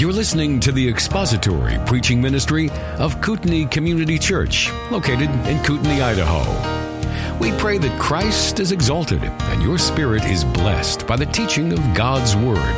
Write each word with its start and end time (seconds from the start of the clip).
You're 0.00 0.14
listening 0.14 0.60
to 0.60 0.72
the 0.72 0.88
expository 0.88 1.76
preaching 1.84 2.22
ministry 2.22 2.70
of 2.96 3.20
Kootenai 3.20 3.66
Community 3.66 4.18
Church, 4.18 4.72
located 4.90 5.28
in 5.46 5.62
Kootenai, 5.62 6.02
Idaho. 6.02 7.38
We 7.38 7.52
pray 7.58 7.76
that 7.76 8.00
Christ 8.00 8.60
is 8.60 8.72
exalted 8.72 9.22
and 9.22 9.62
your 9.62 9.76
spirit 9.76 10.24
is 10.24 10.42
blessed 10.42 11.06
by 11.06 11.16
the 11.16 11.26
teaching 11.26 11.74
of 11.74 11.94
God's 11.94 12.34
Word. 12.34 12.74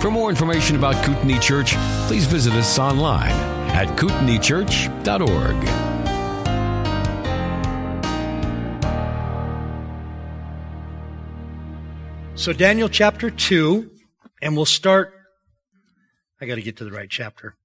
For 0.00 0.10
more 0.10 0.30
information 0.30 0.76
about 0.76 1.04
Kootenai 1.04 1.40
Church, 1.40 1.74
please 2.06 2.24
visit 2.24 2.54
us 2.54 2.78
online 2.78 3.36
at 3.72 3.88
kootenaichurch.org. 3.98 5.94
So, 12.34 12.54
Daniel 12.54 12.88
chapter 12.88 13.30
2, 13.30 13.90
and 14.40 14.56
we'll 14.56 14.64
start. 14.64 15.19
I 16.40 16.46
got 16.46 16.54
to 16.54 16.62
get 16.62 16.78
to 16.78 16.84
the 16.84 16.92
right 16.92 17.10
chapter. 17.10 17.56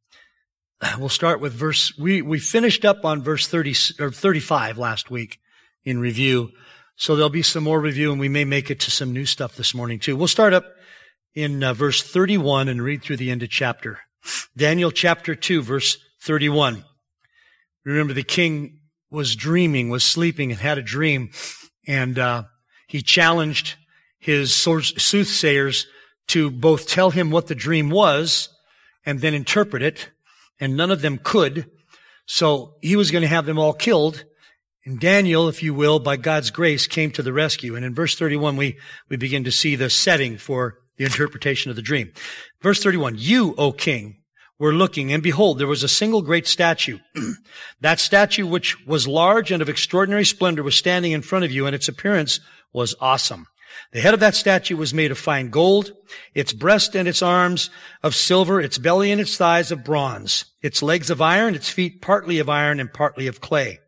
We'll 0.99 1.09
start 1.09 1.39
with 1.39 1.53
verse, 1.53 1.97
we, 1.97 2.21
we 2.21 2.37
finished 2.37 2.83
up 2.83 3.05
on 3.05 3.23
verse 3.23 3.47
30, 3.47 3.75
or 3.99 4.11
35 4.11 4.77
last 4.77 5.09
week 5.09 5.39
in 5.83 5.99
review. 5.99 6.51
So 6.97 7.15
there'll 7.15 7.29
be 7.29 7.41
some 7.41 7.63
more 7.63 7.79
review 7.79 8.11
and 8.11 8.19
we 8.19 8.29
may 8.29 8.43
make 8.43 8.69
it 8.69 8.81
to 8.81 8.91
some 8.91 9.13
new 9.13 9.25
stuff 9.25 9.55
this 9.55 9.73
morning 9.73 9.99
too. 9.99 10.15
We'll 10.15 10.27
start 10.27 10.53
up 10.53 10.65
in 11.33 11.63
uh, 11.63 11.73
verse 11.73 12.03
31 12.03 12.67
and 12.67 12.81
read 12.81 13.01
through 13.01 13.17
the 13.17 13.31
end 13.31 13.41
of 13.41 13.49
chapter. 13.49 13.99
Daniel 14.57 14.91
chapter 14.91 15.33
2, 15.33 15.61
verse 15.61 15.97
31. 16.21 16.83
Remember 17.85 18.13
the 18.13 18.23
king 18.23 18.79
was 19.09 19.35
dreaming, 19.35 19.89
was 19.89 20.03
sleeping 20.03 20.51
and 20.51 20.59
had 20.59 20.77
a 20.77 20.83
dream 20.83 21.29
and, 21.87 22.19
uh, 22.19 22.43
he 22.87 23.01
challenged 23.01 23.75
his 24.19 24.53
soothsayers 24.53 25.87
to 26.27 26.51
both 26.51 26.87
tell 26.87 27.09
him 27.09 27.31
what 27.31 27.47
the 27.47 27.55
dream 27.55 27.89
was 27.89 28.49
and 29.05 29.21
then 29.21 29.33
interpret 29.33 29.83
it, 29.83 30.09
and 30.59 30.75
none 30.75 30.91
of 30.91 31.01
them 31.01 31.19
could. 31.21 31.69
So 32.25 32.75
he 32.81 32.95
was 32.95 33.11
going 33.11 33.21
to 33.21 33.27
have 33.27 33.45
them 33.45 33.59
all 33.59 33.73
killed. 33.73 34.25
And 34.85 34.99
Daniel, 34.99 35.47
if 35.47 35.63
you 35.63 35.73
will, 35.73 35.99
by 35.99 36.17
God's 36.17 36.51
grace, 36.51 36.87
came 36.87 37.11
to 37.11 37.23
the 37.23 37.33
rescue. 37.33 37.75
And 37.75 37.85
in 37.85 37.95
verse 37.95 38.15
31, 38.15 38.55
we, 38.55 38.77
we 39.09 39.17
begin 39.17 39.43
to 39.43 39.51
see 39.51 39.75
the 39.75 39.89
setting 39.89 40.37
for 40.37 40.79
the 40.97 41.05
interpretation 41.05 41.69
of 41.69 41.75
the 41.75 41.81
dream. 41.81 42.11
Verse 42.61 42.81
31, 42.81 43.15
you, 43.17 43.55
O 43.57 43.71
king, 43.71 44.17
were 44.57 44.73
looking, 44.73 45.11
and 45.11 45.21
behold, 45.21 45.59
there 45.59 45.67
was 45.67 45.83
a 45.83 45.87
single 45.87 46.21
great 46.21 46.47
statue. 46.47 46.99
that 47.81 47.99
statue, 47.99 48.47
which 48.47 48.85
was 48.85 49.07
large 49.07 49.51
and 49.51 49.61
of 49.61 49.67
extraordinary 49.67 50.23
splendor, 50.23 50.63
was 50.63 50.77
standing 50.77 51.11
in 51.11 51.21
front 51.21 51.43
of 51.43 51.51
you, 51.51 51.65
and 51.65 51.75
its 51.75 51.89
appearance 51.89 52.39
was 52.71 52.95
awesome. 53.01 53.47
The 53.91 54.01
head 54.01 54.13
of 54.13 54.19
that 54.19 54.35
statue 54.35 54.77
was 54.77 54.93
made 54.93 55.11
of 55.11 55.17
fine 55.17 55.49
gold, 55.49 55.93
its 56.33 56.53
breast 56.53 56.95
and 56.95 57.07
its 57.07 57.21
arms 57.21 57.69
of 58.03 58.15
silver, 58.15 58.59
its 58.59 58.77
belly 58.77 59.11
and 59.11 59.21
its 59.21 59.37
thighs 59.37 59.71
of 59.71 59.83
bronze, 59.83 60.45
its 60.61 60.83
legs 60.83 61.09
of 61.09 61.21
iron, 61.21 61.55
its 61.55 61.69
feet 61.69 62.01
partly 62.01 62.39
of 62.39 62.49
iron 62.49 62.79
and 62.79 62.91
partly 62.93 63.27
of 63.27 63.41
clay. 63.41 63.79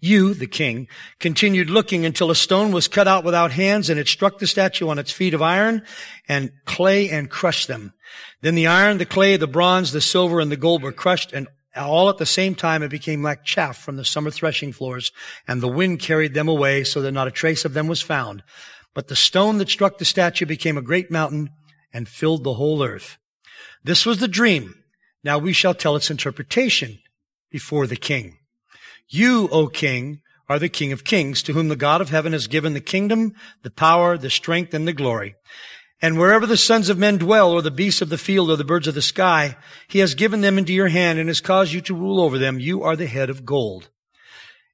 You, 0.00 0.34
the 0.34 0.46
king, 0.46 0.88
continued 1.18 1.70
looking 1.70 2.04
until 2.04 2.30
a 2.30 2.34
stone 2.34 2.72
was 2.72 2.88
cut 2.88 3.06
out 3.06 3.24
without 3.24 3.52
hands 3.52 3.90
and 3.90 4.00
it 4.00 4.08
struck 4.08 4.38
the 4.38 4.46
statue 4.46 4.88
on 4.88 4.98
its 4.98 5.12
feet 5.12 5.34
of 5.34 5.42
iron 5.42 5.82
and 6.28 6.52
clay 6.64 7.10
and 7.10 7.30
crushed 7.30 7.68
them. 7.68 7.92
Then 8.40 8.54
the 8.54 8.66
iron, 8.66 8.98
the 8.98 9.06
clay, 9.06 9.36
the 9.36 9.46
bronze, 9.46 9.92
the 9.92 10.00
silver, 10.00 10.40
and 10.40 10.50
the 10.50 10.56
gold 10.56 10.82
were 10.82 10.92
crushed 10.92 11.32
and 11.32 11.48
all 11.76 12.08
at 12.08 12.18
the 12.18 12.26
same 12.26 12.54
time 12.54 12.82
it 12.82 12.90
became 12.90 13.22
like 13.22 13.44
chaff 13.44 13.78
from 13.78 13.96
the 13.96 14.04
summer 14.04 14.30
threshing 14.30 14.72
floors 14.72 15.12
and 15.46 15.60
the 15.60 15.68
wind 15.68 16.00
carried 16.00 16.34
them 16.34 16.48
away 16.48 16.84
so 16.84 17.00
that 17.02 17.12
not 17.12 17.28
a 17.28 17.32
trace 17.32 17.64
of 17.64 17.74
them 17.74 17.86
was 17.86 18.02
found. 18.02 18.42
But 18.94 19.08
the 19.08 19.16
stone 19.16 19.58
that 19.58 19.68
struck 19.68 19.98
the 19.98 20.04
statue 20.04 20.46
became 20.46 20.76
a 20.76 20.82
great 20.82 21.10
mountain 21.10 21.50
and 21.92 22.08
filled 22.08 22.44
the 22.44 22.54
whole 22.54 22.82
earth. 22.82 23.18
This 23.84 24.04
was 24.04 24.18
the 24.18 24.28
dream. 24.28 24.74
Now 25.22 25.38
we 25.38 25.52
shall 25.52 25.74
tell 25.74 25.96
its 25.96 26.10
interpretation 26.10 26.98
before 27.50 27.86
the 27.86 27.96
king. 27.96 28.38
You, 29.08 29.48
O 29.50 29.68
king, 29.68 30.20
are 30.48 30.58
the 30.58 30.68
king 30.68 30.92
of 30.92 31.04
kings 31.04 31.42
to 31.42 31.52
whom 31.52 31.68
the 31.68 31.76
God 31.76 32.00
of 32.00 32.10
heaven 32.10 32.32
has 32.32 32.46
given 32.46 32.74
the 32.74 32.80
kingdom, 32.80 33.34
the 33.62 33.70
power, 33.70 34.16
the 34.16 34.30
strength, 34.30 34.72
and 34.72 34.88
the 34.88 34.92
glory. 34.92 35.34
And 36.00 36.18
wherever 36.18 36.46
the 36.46 36.56
sons 36.56 36.88
of 36.88 36.98
men 36.98 37.18
dwell, 37.18 37.50
or 37.50 37.60
the 37.60 37.70
beasts 37.72 38.02
of 38.02 38.08
the 38.08 38.18
field, 38.18 38.50
or 38.50 38.56
the 38.56 38.64
birds 38.64 38.86
of 38.86 38.94
the 38.94 39.02
sky, 39.02 39.56
he 39.88 39.98
has 39.98 40.14
given 40.14 40.42
them 40.42 40.56
into 40.56 40.72
your 40.72 40.88
hand 40.88 41.18
and 41.18 41.28
has 41.28 41.40
caused 41.40 41.72
you 41.72 41.80
to 41.82 41.94
rule 41.94 42.20
over 42.20 42.38
them. 42.38 42.60
You 42.60 42.84
are 42.84 42.94
the 42.94 43.06
head 43.06 43.30
of 43.30 43.44
gold. 43.44 43.88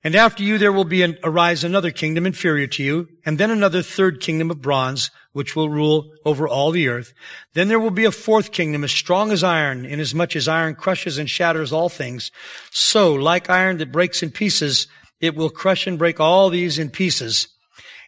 And 0.07 0.15
after 0.15 0.43
you 0.43 0.59
there 0.59 0.71
will 0.71 0.85
be 0.85 1.01
an, 1.01 1.17
arise 1.25 1.65
another 1.65 1.91
kingdom 1.91 2.27
inferior 2.27 2.67
to 2.67 2.83
you, 2.83 3.09
and 3.25 3.39
then 3.39 3.51
another 3.51 3.81
third 3.81 4.21
kingdom 4.21 4.51
of 4.51 4.61
bronze, 4.61 5.11
which 5.33 5.57
will 5.57 5.71
rule 5.71 6.13
over 6.27 6.47
all 6.47 6.71
the 6.71 6.89
earth. 6.89 7.15
Then 7.55 7.69
there 7.69 7.81
will 7.81 7.91
be 7.91 8.05
a 8.05 8.13
fourth 8.13 8.53
kingdom 8.53 8.85
as 8.85 8.93
strong 8.93 9.33
as 9.33 9.43
iron, 9.43 9.87
inasmuch 9.87 10.37
as 10.37 10.47
iron 10.47 10.75
crushes 10.75 11.17
and 11.17 11.29
shatters 11.29 11.73
all 11.73 11.89
things. 11.89 12.31
So, 12.71 13.15
like 13.15 13.49
iron 13.49 13.79
that 13.79 13.93
breaks 13.93 14.23
in 14.23 14.31
pieces, 14.31 14.89
it 15.21 15.35
will 15.35 15.49
crush 15.49 15.87
and 15.87 15.99
break 15.99 16.21
all 16.21 16.51
these 16.51 16.79
in 16.79 16.91
pieces. 16.91 17.49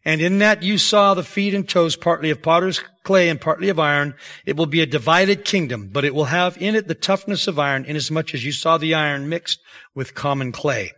And 0.06 0.20
in 0.20 0.38
that 0.38 0.62
you 0.62 0.78
saw 0.78 1.14
the 1.14 1.24
feet 1.24 1.52
and 1.52 1.68
toes 1.68 1.96
partly 1.96 2.30
of 2.30 2.40
potter's 2.40 2.80
clay 3.02 3.28
and 3.28 3.40
partly 3.40 3.68
of 3.68 3.80
iron. 3.80 4.14
It 4.46 4.56
will 4.56 4.66
be 4.66 4.80
a 4.80 4.86
divided 4.86 5.44
kingdom, 5.44 5.88
but 5.92 6.04
it 6.04 6.14
will 6.14 6.26
have 6.26 6.56
in 6.62 6.76
it 6.76 6.86
the 6.86 6.94
toughness 6.94 7.48
of 7.48 7.58
iron, 7.58 7.84
inasmuch 7.84 8.32
as 8.32 8.44
you 8.44 8.52
saw 8.52 8.78
the 8.78 8.94
iron 8.94 9.28
mixed 9.28 9.58
with 9.96 10.14
common 10.14 10.52
clay. 10.52 10.92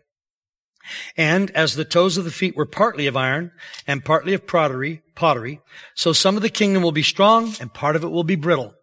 And 1.16 1.50
as 1.52 1.74
the 1.74 1.86
toes 1.86 2.18
of 2.18 2.24
the 2.24 2.30
feet 2.30 2.54
were 2.54 2.66
partly 2.66 3.06
of 3.06 3.16
iron 3.16 3.50
and 3.86 4.04
partly 4.04 4.34
of 4.34 4.46
pottery, 4.46 5.02
pottery, 5.14 5.60
so 5.94 6.12
some 6.12 6.36
of 6.36 6.42
the 6.42 6.50
kingdom 6.50 6.82
will 6.82 6.92
be 6.92 7.02
strong 7.02 7.54
and 7.60 7.72
part 7.72 7.96
of 7.96 8.04
it 8.04 8.08
will 8.08 8.24
be 8.24 8.36
brittle. 8.36 8.74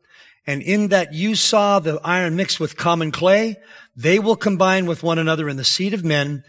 And 0.47 0.63
in 0.63 0.87
that 0.87 1.13
you 1.13 1.35
saw 1.35 1.77
the 1.77 1.99
iron 2.03 2.35
mixed 2.35 2.59
with 2.59 2.77
common 2.77 3.11
clay, 3.11 3.57
they 3.95 4.17
will 4.17 4.35
combine 4.35 4.87
with 4.87 5.03
one 5.03 5.19
another 5.19 5.49
in 5.49 5.57
the 5.57 5.63
seed 5.63 5.93
of 5.93 6.03
men, 6.03 6.43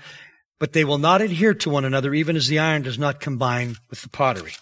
but 0.59 0.73
they 0.73 0.85
will 0.85 0.99
not 0.99 1.21
adhere 1.21 1.55
to 1.55 1.71
one 1.71 1.85
another, 1.85 2.15
even 2.15 2.37
as 2.37 2.49
the 2.49 2.59
iron 2.59 2.83
does 2.83 2.99
not 2.99 3.21
combine 3.21 3.77
with 3.91 4.03
the 4.03 4.09
pottery. 4.09 4.53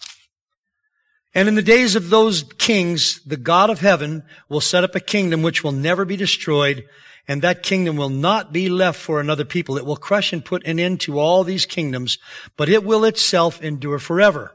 And 1.33 1.47
in 1.49 1.55
the 1.55 1.61
days 1.61 1.95
of 1.95 2.09
those 2.09 2.43
kings, 2.57 3.21
the 3.23 3.37
God 3.37 3.69
of 3.69 3.81
heaven 3.81 4.23
will 4.47 4.61
set 4.61 4.83
up 4.83 4.95
a 4.95 5.01
kingdom 5.01 5.41
which 5.41 5.63
will 5.63 5.73
never 5.73 6.05
be 6.05 6.15
destroyed, 6.15 6.85
and 7.27 7.41
that 7.41 7.63
kingdom 7.63 7.97
will 7.97 8.09
not 8.09 8.53
be 8.53 8.69
left 8.69 8.99
for 8.99 9.19
another 9.19 9.43
people. 9.43 9.77
It 9.77 9.85
will 9.85 9.97
crush 9.97 10.31
and 10.31 10.45
put 10.45 10.65
an 10.65 10.79
end 10.79 11.01
to 11.01 11.19
all 11.19 11.43
these 11.43 11.65
kingdoms, 11.65 12.17
but 12.55 12.69
it 12.69 12.85
will 12.85 13.03
itself 13.03 13.61
endure 13.61 13.99
forever. 13.99 14.53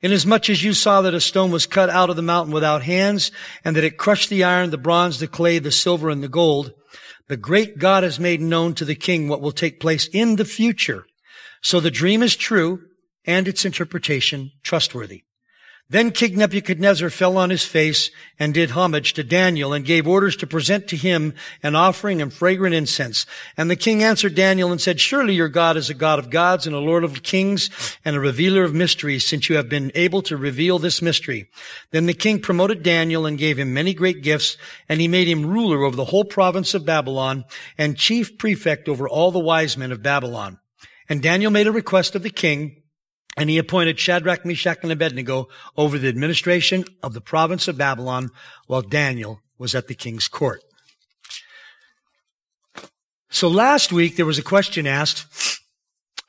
Inasmuch 0.00 0.48
as 0.48 0.64
you 0.64 0.72
saw 0.72 1.02
that 1.02 1.14
a 1.14 1.20
stone 1.20 1.50
was 1.50 1.66
cut 1.66 1.90
out 1.90 2.10
of 2.10 2.16
the 2.16 2.22
mountain 2.22 2.54
without 2.54 2.82
hands, 2.82 3.30
and 3.64 3.76
that 3.76 3.84
it 3.84 3.98
crushed 3.98 4.30
the 4.30 4.44
iron, 4.44 4.70
the 4.70 4.78
bronze, 4.78 5.20
the 5.20 5.28
clay, 5.28 5.58
the 5.58 5.70
silver, 5.70 6.08
and 6.10 6.22
the 6.22 6.28
gold, 6.28 6.72
the 7.32 7.38
great 7.38 7.78
God 7.78 8.02
has 8.02 8.20
made 8.20 8.42
known 8.42 8.74
to 8.74 8.84
the 8.84 8.94
king 8.94 9.26
what 9.26 9.40
will 9.40 9.52
take 9.52 9.80
place 9.80 10.06
in 10.12 10.36
the 10.36 10.44
future. 10.44 11.06
So 11.62 11.80
the 11.80 11.90
dream 11.90 12.22
is 12.22 12.36
true, 12.36 12.82
and 13.24 13.48
its 13.48 13.64
interpretation 13.64 14.52
trustworthy. 14.62 15.22
Then 15.92 16.10
King 16.10 16.36
Nebuchadnezzar 16.36 17.10
fell 17.10 17.36
on 17.36 17.50
his 17.50 17.66
face 17.66 18.10
and 18.38 18.54
did 18.54 18.70
homage 18.70 19.12
to 19.12 19.22
Daniel 19.22 19.74
and 19.74 19.84
gave 19.84 20.08
orders 20.08 20.36
to 20.36 20.46
present 20.46 20.88
to 20.88 20.96
him 20.96 21.34
an 21.62 21.74
offering 21.74 22.22
and 22.22 22.32
fragrant 22.32 22.74
incense. 22.74 23.26
And 23.58 23.70
the 23.70 23.76
king 23.76 24.02
answered 24.02 24.34
Daniel 24.34 24.72
and 24.72 24.80
said, 24.80 24.98
Surely 24.98 25.34
your 25.34 25.50
God 25.50 25.76
is 25.76 25.90
a 25.90 25.94
God 25.94 26.18
of 26.18 26.30
gods 26.30 26.66
and 26.66 26.74
a 26.74 26.78
Lord 26.78 27.04
of 27.04 27.22
kings 27.22 27.68
and 28.06 28.16
a 28.16 28.20
revealer 28.20 28.64
of 28.64 28.72
mysteries, 28.72 29.28
since 29.28 29.50
you 29.50 29.56
have 29.56 29.68
been 29.68 29.92
able 29.94 30.22
to 30.22 30.36
reveal 30.38 30.78
this 30.78 31.02
mystery. 31.02 31.50
Then 31.90 32.06
the 32.06 32.14
king 32.14 32.40
promoted 32.40 32.82
Daniel 32.82 33.26
and 33.26 33.36
gave 33.36 33.58
him 33.58 33.74
many 33.74 33.92
great 33.92 34.22
gifts, 34.22 34.56
and 34.88 34.98
he 34.98 35.08
made 35.08 35.28
him 35.28 35.44
ruler 35.44 35.84
over 35.84 35.94
the 35.94 36.06
whole 36.06 36.24
province 36.24 36.72
of 36.72 36.86
Babylon 36.86 37.44
and 37.76 37.98
chief 37.98 38.38
prefect 38.38 38.88
over 38.88 39.06
all 39.06 39.30
the 39.30 39.38
wise 39.38 39.76
men 39.76 39.92
of 39.92 40.02
Babylon. 40.02 40.58
And 41.06 41.22
Daniel 41.22 41.50
made 41.50 41.66
a 41.66 41.72
request 41.72 42.14
of 42.14 42.22
the 42.22 42.30
king, 42.30 42.81
and 43.36 43.48
he 43.48 43.58
appointed 43.58 43.98
Shadrach, 43.98 44.44
Meshach, 44.44 44.78
and 44.82 44.92
Abednego 44.92 45.48
over 45.76 45.98
the 45.98 46.08
administration 46.08 46.84
of 47.02 47.14
the 47.14 47.20
province 47.20 47.68
of 47.68 47.78
Babylon 47.78 48.30
while 48.66 48.82
Daniel 48.82 49.40
was 49.58 49.74
at 49.74 49.88
the 49.88 49.94
king's 49.94 50.28
court. 50.28 50.62
So 53.30 53.48
last 53.48 53.92
week 53.92 54.16
there 54.16 54.26
was 54.26 54.38
a 54.38 54.42
question 54.42 54.86
asked 54.86 55.60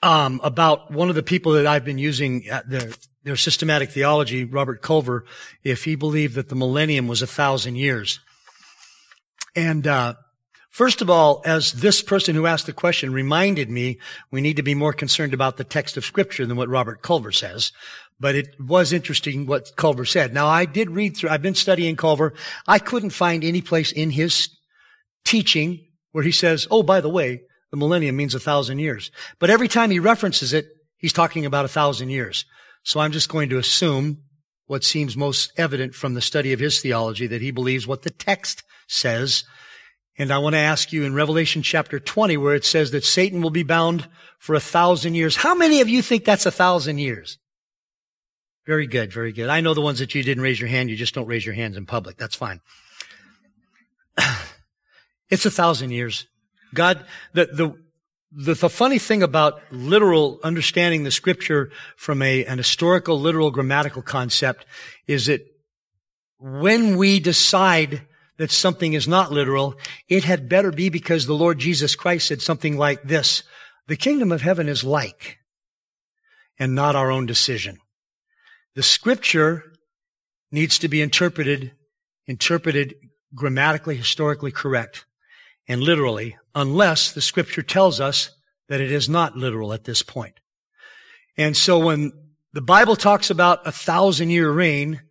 um, 0.02 0.40
about 0.44 0.92
one 0.92 1.10
of 1.10 1.16
the 1.16 1.24
people 1.24 1.54
that 1.54 1.68
I've 1.68 1.86
been 1.86 1.98
using 1.98 2.46
their, 2.66 2.92
their 3.24 3.36
systematic 3.36 3.92
theology, 3.92 4.46
Robert 4.46 4.82
Culver, 4.82 5.26
if 5.64 5.84
he 5.84 5.96
believed 5.96 6.36
that 6.36 6.50
the 6.50 6.56
millennium 6.56 7.08
was 7.08 7.22
a 7.22 7.28
thousand 7.28 7.76
years. 7.76 8.20
And 9.56 9.86
uh, 9.86 10.16
First 10.74 11.04
of 11.04 11.10
all, 11.10 11.44
as 11.46 11.72
this 11.74 12.02
person 12.02 12.34
who 12.34 12.48
asked 12.48 12.66
the 12.66 12.74
question 12.74 13.14
reminded 13.14 13.70
me, 13.70 14.00
we 14.32 14.42
need 14.42 14.56
to 14.56 14.64
be 14.64 14.74
more 14.74 14.92
concerned 14.92 15.32
about 15.32 15.58
the 15.58 15.64
text 15.64 15.98
of 15.98 16.04
scripture 16.04 16.48
than 16.48 16.58
what 16.58 16.68
Robert 16.68 17.04
Culver 17.04 17.32
says. 17.32 17.72
But 18.20 18.34
it 18.34 18.60
was 18.60 18.92
interesting 18.92 19.46
what 19.46 19.76
Culver 19.76 20.04
said. 20.04 20.34
Now 20.34 20.48
I 20.48 20.66
did 20.66 20.90
read 20.90 21.16
through, 21.16 21.30
I've 21.30 21.44
been 21.44 21.54
studying 21.54 21.96
Culver. 21.96 22.34
I 22.68 22.80
couldn't 22.80 23.12
find 23.12 23.44
any 23.44 23.62
place 23.62 23.92
in 23.92 24.10
his 24.10 24.50
teaching 25.24 25.86
where 26.12 26.24
he 26.24 26.32
says, 26.32 26.68
oh, 26.72 26.82
by 26.82 27.02
the 27.02 27.10
way, 27.10 27.44
the 27.70 27.78
millennium 27.78 28.16
means 28.16 28.34
a 28.34 28.40
thousand 28.40 28.80
years. 28.80 29.12
But 29.38 29.52
every 29.52 29.68
time 29.68 29.92
he 29.92 30.00
references 30.00 30.54
it, 30.54 30.66
he's 30.98 31.14
talking 31.14 31.46
about 31.46 31.66
a 31.66 31.70
thousand 31.70 32.10
years. 32.10 32.46
So 32.82 33.00
I'm 33.00 33.12
just 33.12 33.30
going 33.30 33.50
to 33.50 33.60
assume 33.60 34.24
what 34.66 34.84
seems 34.84 35.16
most 35.16 35.54
evident 35.56 35.94
from 35.94 36.16
the 36.16 36.22
study 36.22 36.52
of 36.52 36.60
his 36.60 36.82
theology, 36.82 37.28
that 37.28 37.44
he 37.44 37.52
believes 37.52 37.86
what 37.86 38.02
the 38.02 38.10
text 38.10 38.64
says. 38.88 39.44
And 40.18 40.32
I 40.32 40.38
want 40.38 40.54
to 40.54 40.60
ask 40.60 40.94
you 40.94 41.04
in 41.04 41.16
Revelation 41.16 41.64
chapter 41.64 42.00
20, 42.00 42.38
where 42.38 42.54
it 42.54 42.66
says 42.66 42.92
that 42.92 43.04
Satan 43.04 43.42
will 43.42 43.50
be 43.50 43.64
bound 43.64 44.08
for 44.38 44.54
a 44.54 44.60
thousand 44.60 45.16
years. 45.16 45.38
How 45.38 45.56
many 45.56 45.82
of 45.82 45.90
you 45.90 46.02
think 46.02 46.24
that's 46.24 46.46
a 46.46 46.52
thousand 46.52 47.00
years? 47.00 47.40
Very 48.66 48.88
good, 48.88 49.12
very 49.12 49.34
good. 49.34 49.50
I 49.50 49.62
know 49.62 49.74
the 49.74 49.82
ones 49.82 50.00
that 50.00 50.14
you 50.16 50.24
didn't 50.24 50.44
raise 50.44 50.60
your 50.60 50.70
hand, 50.70 50.90
you 50.90 50.96
just 50.96 51.16
don't 51.16 51.28
raise 51.28 51.46
your 51.46 51.56
hands 51.56 51.76
in 51.76 51.86
public. 51.86 52.18
That's 52.18 52.36
fine. 52.36 52.62
it's 55.30 55.46
a 55.46 55.52
thousand 55.52 55.92
years. 55.92 56.28
God, 56.74 57.06
the, 57.34 57.46
the, 57.48 57.76
the, 58.32 58.54
the, 58.54 58.70
funny 58.70 59.00
thing 59.00 59.22
about 59.22 59.62
literal 59.72 60.40
understanding 60.44 61.04
the 61.04 61.12
scripture 61.12 61.72
from 61.98 62.22
a, 62.22 62.46
an 62.46 62.58
historical, 62.58 63.20
literal, 63.20 63.52
grammatical 63.52 64.02
concept 64.02 64.66
is 65.08 65.26
that 65.26 65.46
when 66.40 66.98
we 66.98 67.20
decide 67.20 68.04
that 68.38 68.52
something 68.52 68.94
is 68.94 69.08
not 69.08 69.32
literal, 69.32 69.76
it 70.10 70.24
had 70.24 70.50
better 70.50 70.72
be 70.72 70.90
because 70.90 71.26
the 71.26 71.34
Lord 71.34 71.60
Jesus 71.60 71.96
Christ 71.96 72.28
said 72.28 72.42
something 72.42 72.78
like 72.78 73.04
this. 73.04 73.44
The 73.88 73.96
kingdom 73.96 74.32
of 74.32 74.42
heaven 74.42 74.68
is 74.68 74.84
like 74.84 75.38
and 76.58 76.74
not 76.74 76.96
our 76.96 77.12
own 77.12 77.26
decision. 77.26 77.78
The 78.76 78.84
scripture 78.84 79.74
needs 80.52 80.80
to 80.80 80.88
be 80.88 81.02
interpreted, 81.02 81.74
interpreted 82.26 82.96
grammatically, 83.36 83.98
historically 83.98 84.52
correct 84.52 85.06
and 85.68 85.82
literally, 85.82 86.38
unless 86.56 87.12
the 87.12 87.22
scripture 87.22 87.62
tells 87.64 88.00
us 88.00 88.32
that 88.70 88.82
it 88.82 88.92
is 88.92 89.08
not 89.08 89.38
literal 89.38 89.74
at 89.74 89.86
this 89.86 90.02
point. 90.02 90.40
And 91.38 91.56
so 91.56 91.80
when 91.80 92.12
the 92.54 92.62
Bible 92.62 92.96
talks 92.96 93.30
about 93.30 93.66
a 93.66 93.72
thousand 93.72 94.30
year 94.30 94.52
reign, 94.52 95.02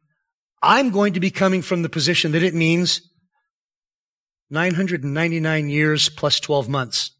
I'm 0.62 0.90
going 0.90 1.14
to 1.14 1.20
be 1.20 1.30
coming 1.30 1.62
from 1.62 1.82
the 1.82 1.88
position 1.88 2.32
that 2.32 2.42
it 2.42 2.54
means 2.54 3.11
999 4.52 5.68
years 5.70 6.08
plus 6.10 6.38
12 6.38 6.68
months 6.68 7.12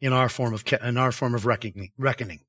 in 0.00 0.12
our 0.12 0.28
form 0.28 0.54
of, 0.54 0.64
in 0.82 0.96
our 0.96 1.10
form 1.10 1.34
of 1.34 1.44
reckoning. 1.44 1.90
reckoning. 1.98 2.40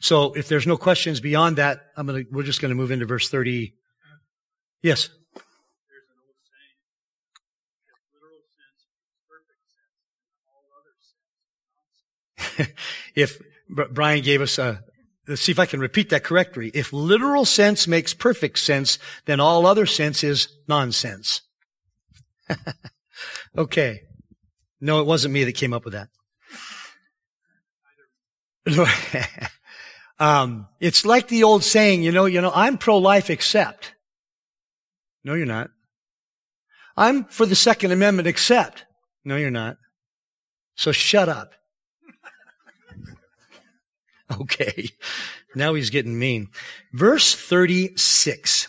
So 0.00 0.32
if 0.34 0.48
there's 0.48 0.66
no 0.66 0.76
questions 0.76 1.20
beyond 1.20 1.56
that, 1.56 1.86
I'm 1.96 2.06
gonna, 2.06 2.24
we're 2.30 2.42
just 2.42 2.60
going 2.60 2.70
to 2.70 2.74
move 2.74 2.90
into 2.90 3.06
verse 3.06 3.28
30. 3.28 3.72
Yes. 4.82 5.08
if 13.14 13.40
Brian 13.68 14.22
gave 14.22 14.40
us 14.40 14.58
a, 14.58 14.82
let's 15.28 15.42
see 15.42 15.52
if 15.52 15.58
I 15.58 15.66
can 15.66 15.80
repeat 15.80 16.10
that 16.10 16.24
correctly. 16.24 16.70
If 16.74 16.92
literal 16.92 17.44
sense 17.44 17.86
makes 17.86 18.12
perfect 18.12 18.58
sense, 18.58 18.98
then 19.24 19.40
all 19.40 19.66
other 19.66 19.86
sense 19.86 20.24
is 20.24 20.48
nonsense. 20.68 21.42
okay. 23.58 24.00
No, 24.80 25.00
it 25.00 25.06
wasn't 25.06 25.34
me 25.34 25.44
that 25.44 25.52
came 25.52 25.72
up 25.72 25.84
with 25.84 25.94
that. 25.94 26.08
um, 30.18 30.68
it's 30.80 31.04
like 31.04 31.28
the 31.28 31.44
old 31.44 31.62
saying, 31.62 32.02
you 32.02 32.12
know, 32.12 32.24
you 32.26 32.40
know, 32.40 32.52
I'm 32.54 32.78
pro-life 32.78 33.30
except. 33.30 33.94
No, 35.24 35.34
you're 35.34 35.46
not. 35.46 35.70
I'm 36.96 37.24
for 37.24 37.46
the 37.46 37.54
Second 37.54 37.92
Amendment 37.92 38.28
except. 38.28 38.84
No, 39.24 39.36
you're 39.36 39.50
not. 39.50 39.76
So 40.76 40.92
shut 40.92 41.28
up. 41.28 41.52
Okay. 44.40 44.88
Now 45.54 45.74
he's 45.74 45.90
getting 45.90 46.18
mean. 46.18 46.48
Verse 46.92 47.32
36. 47.32 48.66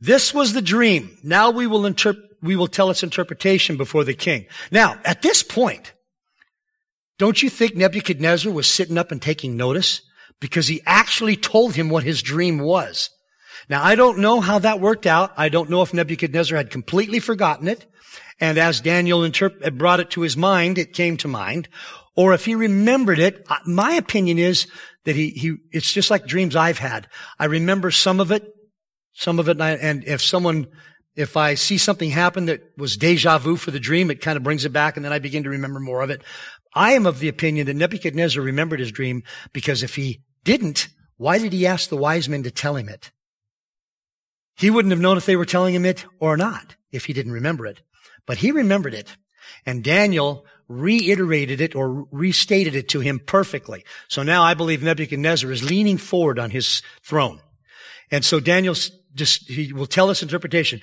This 0.00 0.32
was 0.32 0.52
the 0.52 0.62
dream. 0.62 1.18
Now 1.24 1.50
we 1.50 1.66
will 1.66 1.84
interpret, 1.84 2.27
we 2.42 2.56
will 2.56 2.68
tell 2.68 2.90
its 2.90 3.02
interpretation 3.02 3.76
before 3.76 4.04
the 4.04 4.14
king. 4.14 4.46
Now, 4.70 4.98
at 5.04 5.22
this 5.22 5.42
point, 5.42 5.92
don't 7.18 7.42
you 7.42 7.50
think 7.50 7.74
Nebuchadnezzar 7.74 8.52
was 8.52 8.66
sitting 8.66 8.98
up 8.98 9.10
and 9.10 9.20
taking 9.20 9.56
notice? 9.56 10.02
Because 10.40 10.68
he 10.68 10.80
actually 10.86 11.36
told 11.36 11.74
him 11.74 11.88
what 11.88 12.04
his 12.04 12.22
dream 12.22 12.58
was. 12.58 13.10
Now, 13.68 13.82
I 13.82 13.96
don't 13.96 14.18
know 14.18 14.40
how 14.40 14.60
that 14.60 14.80
worked 14.80 15.06
out. 15.06 15.32
I 15.36 15.48
don't 15.48 15.68
know 15.68 15.82
if 15.82 15.92
Nebuchadnezzar 15.92 16.56
had 16.56 16.70
completely 16.70 17.18
forgotten 17.18 17.68
it. 17.68 17.86
And 18.40 18.56
as 18.56 18.80
Daniel 18.80 19.20
interp- 19.20 19.76
brought 19.76 19.98
it 19.98 20.10
to 20.10 20.20
his 20.20 20.36
mind, 20.36 20.78
it 20.78 20.92
came 20.92 21.16
to 21.18 21.28
mind 21.28 21.68
or 22.18 22.34
if 22.34 22.46
he 22.46 22.56
remembered 22.56 23.20
it, 23.20 23.46
my 23.64 23.92
opinion 23.92 24.40
is 24.40 24.66
that 25.04 25.14
he, 25.14 25.30
he, 25.30 25.54
it's 25.70 25.92
just 25.92 26.10
like 26.10 26.26
dreams 26.26 26.56
I've 26.56 26.80
had. 26.80 27.06
I 27.38 27.44
remember 27.44 27.92
some 27.92 28.18
of 28.18 28.32
it, 28.32 28.44
some 29.12 29.38
of 29.38 29.48
it, 29.48 29.60
and, 29.60 29.80
and 29.80 30.02
if 30.04 30.20
someone, 30.20 30.66
if 31.18 31.36
I 31.36 31.54
see 31.54 31.78
something 31.78 32.10
happen 32.10 32.46
that 32.46 32.62
was 32.76 32.96
deja 32.96 33.38
vu 33.38 33.56
for 33.56 33.72
the 33.72 33.80
dream, 33.80 34.08
it 34.08 34.20
kind 34.20 34.36
of 34.36 34.44
brings 34.44 34.64
it 34.64 34.72
back 34.72 34.96
and 34.96 35.04
then 35.04 35.12
I 35.12 35.18
begin 35.18 35.42
to 35.42 35.50
remember 35.50 35.80
more 35.80 36.00
of 36.00 36.10
it. 36.10 36.22
I 36.74 36.92
am 36.92 37.06
of 37.06 37.18
the 37.18 37.28
opinion 37.28 37.66
that 37.66 37.74
Nebuchadnezzar 37.74 38.40
remembered 38.40 38.78
his 38.78 38.92
dream 38.92 39.24
because 39.52 39.82
if 39.82 39.96
he 39.96 40.22
didn't, 40.44 40.88
why 41.16 41.38
did 41.38 41.52
he 41.52 41.66
ask 41.66 41.88
the 41.88 41.96
wise 41.96 42.28
men 42.28 42.44
to 42.44 42.52
tell 42.52 42.76
him 42.76 42.88
it? 42.88 43.10
He 44.56 44.70
wouldn't 44.70 44.92
have 44.92 45.00
known 45.00 45.16
if 45.16 45.26
they 45.26 45.34
were 45.34 45.44
telling 45.44 45.74
him 45.74 45.84
it 45.84 46.06
or 46.20 46.36
not 46.36 46.76
if 46.92 47.06
he 47.06 47.12
didn't 47.12 47.32
remember 47.32 47.66
it. 47.66 47.82
But 48.24 48.38
he 48.38 48.52
remembered 48.52 48.94
it. 48.94 49.16
And 49.66 49.82
Daniel 49.82 50.46
reiterated 50.68 51.60
it 51.60 51.74
or 51.74 52.06
restated 52.12 52.76
it 52.76 52.88
to 52.90 53.00
him 53.00 53.18
perfectly. 53.18 53.84
So 54.06 54.22
now 54.22 54.44
I 54.44 54.54
believe 54.54 54.84
Nebuchadnezzar 54.84 55.50
is 55.50 55.68
leaning 55.68 55.98
forward 55.98 56.38
on 56.38 56.50
his 56.50 56.80
throne. 57.02 57.40
And 58.10 58.24
so 58.24 58.38
Daniel 58.38 58.76
just, 59.18 59.48
he 59.48 59.72
will 59.72 59.86
tell 59.86 60.08
us 60.10 60.22
interpretation. 60.22 60.80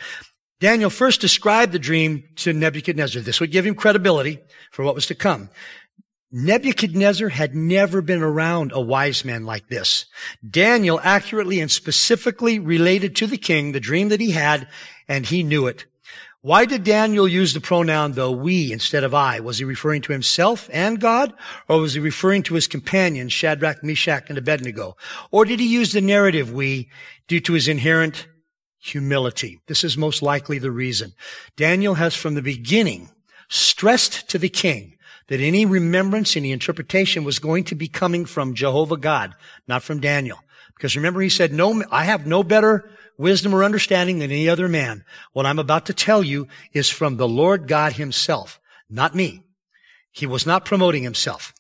Daniel 0.60 0.90
first 0.90 1.22
described 1.22 1.72
the 1.72 1.80
dream 1.80 2.24
to 2.38 2.54
Nebuchadnezzar. 2.54 3.22
This 3.22 3.40
would 3.40 3.52
give 3.52 3.66
him 3.66 3.76
credibility 3.76 4.40
for 4.72 4.86
what 4.86 4.96
was 4.96 5.08
to 5.08 5.16
come. 5.16 5.50
Nebuchadnezzar 6.32 7.30
had 7.30 7.56
never 7.56 8.02
been 8.02 8.22
around 8.22 8.72
a 8.74 8.82
wise 8.82 9.24
man 9.24 9.46
like 9.46 9.68
this. 9.68 10.06
Daniel 10.48 11.00
accurately 11.02 11.60
and 11.60 11.72
specifically 11.72 12.60
related 12.60 13.16
to 13.18 13.28
the 13.28 13.38
king 13.38 13.72
the 13.72 13.80
dream 13.80 14.10
that 14.10 14.20
he 14.20 14.32
had, 14.32 14.68
and 15.08 15.26
he 15.26 15.44
knew 15.44 15.68
it. 15.68 15.86
Why 16.46 16.66
did 16.66 16.84
Daniel 16.84 17.28
use 17.28 17.56
the 17.56 17.60
pronoun 17.60 18.12
though 18.12 18.30
we 18.30 18.72
instead 18.72 19.04
of 19.04 19.16
I? 19.16 19.40
Was 19.40 19.58
he 19.58 19.64
referring 19.64 20.04
to 20.04 20.14
himself 20.14 20.70
and 20.72 21.02
God? 21.02 21.34
Or 21.68 21.80
was 21.80 21.96
he 21.96 22.00
referring 22.00 22.44
to 22.44 22.54
his 22.54 22.68
companions, 22.68 23.34
Shadrach, 23.34 23.84
Meshach, 23.84 24.30
and 24.30 24.38
Abednego? 24.38 24.96
Or 25.32 25.44
did 25.44 25.60
he 25.60 25.66
use 25.66 25.92
the 25.92 26.02
narrative 26.02 26.54
we 26.54 26.88
due 27.28 27.40
to 27.40 27.54
his 27.54 27.68
inherent 27.68 28.28
humility? 28.78 29.60
This 29.66 29.84
is 29.84 29.98
most 29.98 30.22
likely 30.22 30.60
the 30.60 30.70
reason. 30.70 31.14
Daniel 31.56 31.96
has 31.96 32.14
from 32.14 32.36
the 32.36 32.44
beginning 32.44 33.10
stressed 33.50 34.30
to 34.30 34.38
the 34.38 34.48
king 34.48 34.98
that 35.30 35.40
any 35.40 35.66
remembrance, 35.66 36.38
any 36.38 36.52
interpretation 36.52 37.24
was 37.24 37.40
going 37.40 37.64
to 37.64 37.74
be 37.74 37.88
coming 37.88 38.24
from 38.24 38.54
Jehovah 38.54 38.98
God, 38.98 39.34
not 39.68 39.82
from 39.82 40.00
Daniel. 40.00 40.38
Because 40.76 40.96
remember 40.96 41.22
he 41.22 41.30
said, 41.30 41.52
no, 41.52 41.84
I 41.90 42.04
have 42.04 42.28
no 42.28 42.44
better 42.44 42.88
wisdom 43.18 43.54
or 43.54 43.64
understanding 43.64 44.20
than 44.20 44.32
any 44.32 44.50
other 44.50 44.68
man. 44.68 45.04
What 45.34 45.46
I'm 45.46 45.60
about 45.60 45.86
to 45.88 45.94
tell 45.94 46.24
you 46.24 46.48
is 46.74 46.90
from 46.90 47.18
the 47.18 47.28
Lord 47.28 47.68
God 47.68 47.94
himself, 47.94 48.60
not 48.90 49.16
me. 49.16 49.44
He 50.12 50.26
was 50.26 50.46
not 50.46 50.66
promoting 50.66 51.04
himself. 51.04 51.54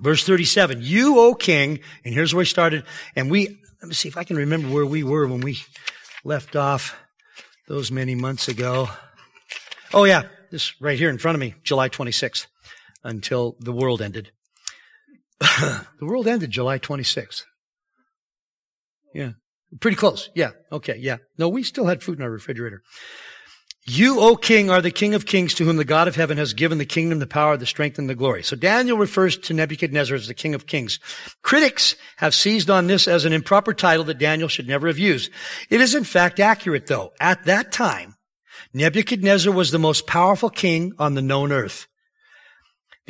Verse 0.00 0.24
37, 0.24 0.78
you, 0.80 1.18
O 1.18 1.34
king, 1.34 1.80
and 2.04 2.14
here's 2.14 2.32
where 2.32 2.40
we 2.40 2.46
started, 2.46 2.84
and 3.14 3.30
we, 3.30 3.60
let 3.82 3.88
me 3.88 3.94
see 3.94 4.08
if 4.08 4.16
I 4.16 4.24
can 4.24 4.36
remember 4.36 4.68
where 4.68 4.86
we 4.86 5.02
were 5.02 5.26
when 5.26 5.40
we 5.40 5.58
left 6.24 6.56
off 6.56 6.96
those 7.68 7.90
many 7.90 8.14
months 8.14 8.48
ago. 8.48 8.88
Oh 9.92 10.04
yeah, 10.04 10.22
this 10.50 10.80
right 10.80 10.98
here 10.98 11.10
in 11.10 11.18
front 11.18 11.36
of 11.36 11.40
me, 11.40 11.54
July 11.62 11.88
26th, 11.88 12.46
until 13.04 13.56
the 13.60 13.72
world 13.72 14.00
ended. 14.00 14.32
the 15.40 15.86
world 16.00 16.26
ended 16.26 16.50
July 16.50 16.78
26th. 16.78 17.44
Yeah. 19.14 19.32
Pretty 19.78 19.96
close. 19.96 20.30
Yeah. 20.34 20.50
Okay. 20.72 20.96
Yeah. 20.98 21.18
No, 21.38 21.48
we 21.48 21.62
still 21.62 21.86
had 21.86 22.02
food 22.02 22.18
in 22.18 22.24
our 22.24 22.30
refrigerator. 22.30 22.82
You, 23.86 24.20
O 24.20 24.36
king, 24.36 24.68
are 24.68 24.82
the 24.82 24.90
king 24.90 25.14
of 25.14 25.24
kings 25.24 25.54
to 25.54 25.64
whom 25.64 25.76
the 25.76 25.84
God 25.84 26.06
of 26.06 26.14
heaven 26.14 26.36
has 26.36 26.52
given 26.52 26.78
the 26.78 26.84
kingdom, 26.84 27.18
the 27.18 27.26
power, 27.26 27.56
the 27.56 27.66
strength, 27.66 27.98
and 27.98 28.10
the 28.10 28.14
glory. 28.14 28.42
So 28.42 28.54
Daniel 28.54 28.98
refers 28.98 29.38
to 29.38 29.54
Nebuchadnezzar 29.54 30.14
as 30.14 30.28
the 30.28 30.34
king 30.34 30.54
of 30.54 30.66
kings. 30.66 31.00
Critics 31.42 31.96
have 32.16 32.34
seized 32.34 32.68
on 32.68 32.88
this 32.88 33.08
as 33.08 33.24
an 33.24 33.32
improper 33.32 33.72
title 33.72 34.04
that 34.04 34.18
Daniel 34.18 34.48
should 34.48 34.68
never 34.68 34.86
have 34.86 34.98
used. 34.98 35.30
It 35.70 35.80
is 35.80 35.94
in 35.94 36.04
fact 36.04 36.40
accurate 36.40 36.86
though. 36.88 37.12
At 37.20 37.46
that 37.46 37.72
time, 37.72 38.16
Nebuchadnezzar 38.74 39.52
was 39.52 39.70
the 39.70 39.78
most 39.78 40.06
powerful 40.06 40.50
king 40.50 40.92
on 40.98 41.14
the 41.14 41.22
known 41.22 41.50
earth. 41.50 41.86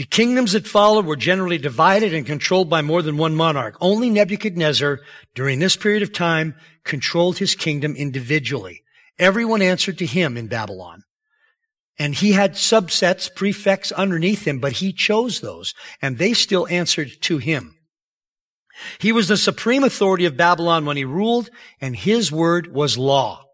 The 0.00 0.06
kingdoms 0.06 0.52
that 0.52 0.66
followed 0.66 1.04
were 1.04 1.14
generally 1.14 1.58
divided 1.58 2.14
and 2.14 2.24
controlled 2.24 2.70
by 2.70 2.80
more 2.80 3.02
than 3.02 3.18
one 3.18 3.34
monarch. 3.34 3.76
Only 3.82 4.08
Nebuchadnezzar, 4.08 5.00
during 5.34 5.58
this 5.58 5.76
period 5.76 6.02
of 6.02 6.10
time, 6.10 6.54
controlled 6.84 7.36
his 7.36 7.54
kingdom 7.54 7.94
individually. 7.94 8.82
Everyone 9.18 9.60
answered 9.60 9.98
to 9.98 10.06
him 10.06 10.38
in 10.38 10.46
Babylon. 10.46 11.02
And 11.98 12.14
he 12.14 12.32
had 12.32 12.54
subsets, 12.54 13.28
prefects 13.34 13.92
underneath 13.92 14.46
him, 14.46 14.58
but 14.58 14.72
he 14.72 14.94
chose 14.94 15.42
those, 15.42 15.74
and 16.00 16.16
they 16.16 16.32
still 16.32 16.66
answered 16.68 17.20
to 17.20 17.36
him. 17.36 17.76
He 19.00 19.12
was 19.12 19.28
the 19.28 19.36
supreme 19.36 19.84
authority 19.84 20.24
of 20.24 20.34
Babylon 20.34 20.86
when 20.86 20.96
he 20.96 21.04
ruled, 21.04 21.50
and 21.78 21.94
his 21.94 22.32
word 22.32 22.72
was 22.72 22.96
law. 22.96 23.44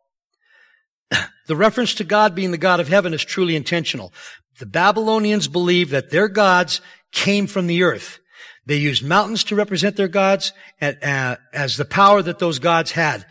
The 1.48 1.54
reference 1.54 1.94
to 1.94 2.04
God 2.04 2.34
being 2.34 2.50
the 2.50 2.58
God 2.58 2.80
of 2.80 2.88
heaven 2.88 3.14
is 3.14 3.24
truly 3.24 3.54
intentional. 3.54 4.12
The 4.58 4.66
Babylonians 4.66 5.48
believed 5.48 5.90
that 5.90 6.10
their 6.10 6.28
gods 6.28 6.80
came 7.12 7.46
from 7.46 7.66
the 7.66 7.82
earth. 7.82 8.20
They 8.64 8.76
used 8.76 9.04
mountains 9.04 9.44
to 9.44 9.54
represent 9.54 9.96
their 9.96 10.08
gods 10.08 10.52
uh, 10.82 11.36
as 11.52 11.76
the 11.76 11.84
power 11.84 12.22
that 12.22 12.38
those 12.38 12.58
gods 12.58 12.92
had. 12.92 13.24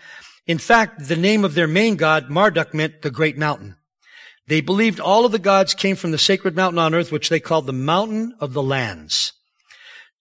In 0.48 0.58
fact, 0.58 1.08
the 1.08 1.16
name 1.16 1.44
of 1.44 1.56
their 1.56 1.68
main 1.68 1.96
god, 1.96 2.30
Marduk, 2.30 2.74
meant 2.74 3.02
the 3.02 3.12
great 3.12 3.38
mountain. 3.38 3.76
They 4.48 4.62
believed 4.62 5.00
all 5.00 5.26
of 5.26 5.32
the 5.32 5.40
gods 5.40 5.74
came 5.74 5.96
from 5.96 6.12
the 6.12 6.18
sacred 6.18 6.56
mountain 6.56 6.80
on 6.80 6.94
earth, 6.94 7.12
which 7.12 7.30
they 7.30 7.40
called 7.40 7.66
the 7.66 7.74
mountain 7.74 8.36
of 8.40 8.54
the 8.54 8.64
lands. 8.64 9.34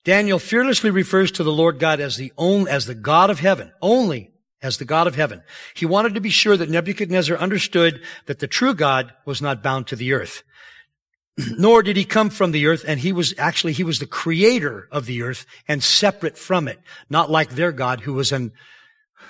Daniel 0.02 0.38
fearlessly 0.38 0.90
refers 0.90 1.30
to 1.32 1.44
the 1.44 1.52
Lord 1.52 1.78
God 1.78 2.00
as 2.00 2.16
the 2.16 2.32
only, 2.37 2.70
as 2.70 2.87
the 2.87 2.94
God 2.94 3.30
of 3.30 3.40
heaven, 3.40 3.73
only 3.82 4.32
as 4.62 4.78
the 4.78 4.84
God 4.84 5.06
of 5.06 5.14
heaven. 5.14 5.42
He 5.75 5.87
wanted 5.87 6.14
to 6.14 6.20
be 6.20 6.30
sure 6.30 6.56
that 6.56 6.70
Nebuchadnezzar 6.70 7.37
understood 7.37 8.02
that 8.26 8.38
the 8.38 8.46
true 8.46 8.75
God 8.75 9.12
was 9.26 9.42
not 9.42 9.62
bound 9.62 9.87
to 9.88 9.96
the 9.96 10.12
earth. 10.14 10.42
Nor 11.58 11.82
did 11.82 11.96
he 11.96 12.04
come 12.04 12.30
from 12.30 12.52
the 12.52 12.66
earth, 12.66 12.84
and 12.86 13.00
he 13.00 13.12
was 13.12 13.34
actually, 13.38 13.72
he 13.72 13.84
was 13.84 13.98
the 13.98 14.06
creator 14.06 14.88
of 14.90 15.06
the 15.06 15.22
earth 15.22 15.46
and 15.66 15.82
separate 15.82 16.38
from 16.38 16.68
it, 16.68 16.80
not 17.10 17.30
like 17.30 17.50
their 17.50 17.72
God 17.72 18.00
who 18.00 18.14
was 18.14 18.32
an, 18.32 18.52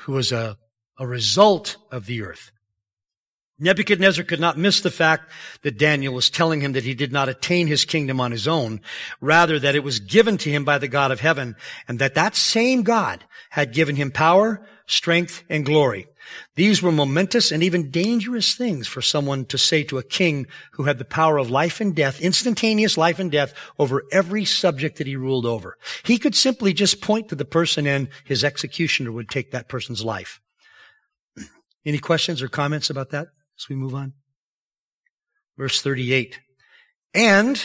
who 0.03 0.13
was 0.13 0.33
a, 0.33 0.59
a 0.99 1.07
result 1.07 1.77
of 1.91 2.07
the 2.07 2.23
earth. 2.23 2.51
Nebuchadnezzar 3.59 4.25
could 4.25 4.41
not 4.41 4.59
miss 4.59 4.81
the 4.81 4.91
fact 4.91 5.31
that 5.63 5.79
Daniel 5.79 6.13
was 6.13 6.29
telling 6.29 6.61
him 6.61 6.73
that 6.73 6.83
he 6.83 6.95
did 6.95 7.13
not 7.13 7.29
attain 7.29 7.69
his 7.69 7.85
kingdom 7.85 8.21
on 8.21 8.33
his 8.33 8.49
own, 8.49 8.81
rather 9.21 9.59
that 9.61 9.77
it 9.77 9.85
was 9.85 10.01
given 10.01 10.37
to 10.39 10.51
him 10.51 10.65
by 10.65 10.79
the 10.79 10.89
God 10.89 11.13
of 11.13 11.21
heaven, 11.21 11.55
and 11.87 12.01
that 12.01 12.15
that 12.15 12.35
same 12.35 12.83
God 12.83 13.25
had 13.51 13.73
given 13.73 13.95
him 13.95 14.11
power, 14.11 14.67
strength, 14.87 15.43
and 15.49 15.65
glory. 15.65 16.07
These 16.55 16.83
were 16.83 16.93
momentous 16.93 17.53
and 17.53 17.63
even 17.63 17.91
dangerous 17.91 18.55
things 18.55 18.87
for 18.87 19.03
someone 19.03 19.45
to 19.47 19.59
say 19.59 19.83
to 19.85 19.99
a 19.99 20.03
king 20.03 20.47
who 20.73 20.85
had 20.85 20.99
the 20.99 21.05
power 21.05 21.39
of 21.39 21.51
life 21.51 21.81
and 21.81 21.95
death, 21.95 22.21
instantaneous 22.21 22.97
life 22.97 23.19
and 23.19 23.31
death 23.31 23.55
over 23.79 24.05
every 24.13 24.45
subject 24.45 24.99
that 24.99 25.07
he 25.07 25.17
ruled 25.17 25.47
over. 25.47 25.77
He 26.03 26.19
could 26.19 26.35
simply 26.35 26.73
just 26.73 27.01
point 27.01 27.29
to 27.29 27.35
the 27.35 27.45
person 27.45 27.87
and 27.87 28.09
his 28.25 28.45
executioner 28.45 29.13
would 29.13 29.29
take 29.29 29.51
that 29.51 29.69
person's 29.69 30.05
life. 30.05 30.41
Any 31.87 31.99
questions 31.99 32.43
or 32.43 32.49
comments 32.49 32.91
about 32.91 33.11
that? 33.11 33.29
as 33.59 33.69
we 33.69 33.77
move 33.77 33.95
on. 33.95 34.13
Verse 35.57 35.81
38. 35.81 36.41
And 37.15 37.63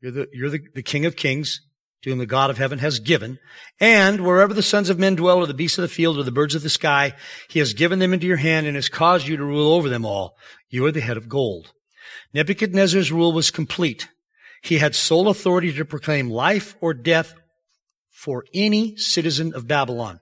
you're 0.00 0.12
the, 0.12 0.28
you're 0.32 0.50
the, 0.50 0.60
the 0.74 0.82
King 0.82 1.04
of 1.04 1.16
Kings, 1.16 1.60
to 2.02 2.10
whom 2.10 2.18
the 2.18 2.26
God 2.26 2.50
of 2.50 2.58
heaven 2.58 2.80
has 2.80 2.98
given. 2.98 3.38
And 3.80 4.24
wherever 4.24 4.52
the 4.52 4.62
sons 4.62 4.90
of 4.90 4.98
men 4.98 5.14
dwell, 5.14 5.38
or 5.38 5.46
the 5.46 5.54
beasts 5.54 5.78
of 5.78 5.82
the 5.82 5.88
field, 5.88 6.18
or 6.18 6.24
the 6.24 6.32
birds 6.32 6.54
of 6.54 6.62
the 6.62 6.68
sky, 6.68 7.14
he 7.48 7.58
has 7.58 7.74
given 7.74 7.98
them 7.98 8.12
into 8.12 8.26
your 8.26 8.36
hand 8.36 8.66
and 8.66 8.76
has 8.76 8.88
caused 8.88 9.26
you 9.26 9.36
to 9.36 9.44
rule 9.44 9.72
over 9.72 9.88
them 9.88 10.04
all. 10.04 10.36
You 10.68 10.84
are 10.86 10.92
the 10.92 11.00
head 11.00 11.16
of 11.16 11.28
gold. 11.28 11.72
Nebuchadnezzar's 12.34 13.12
rule 13.12 13.32
was 13.32 13.50
complete. 13.50 14.08
He 14.62 14.78
had 14.78 14.94
sole 14.94 15.28
authority 15.28 15.72
to 15.72 15.84
proclaim 15.84 16.30
life 16.30 16.76
or 16.80 16.94
death 16.94 17.34
for 18.10 18.44
any 18.54 18.96
citizen 18.96 19.52
of 19.54 19.66
Babylon. 19.66 20.20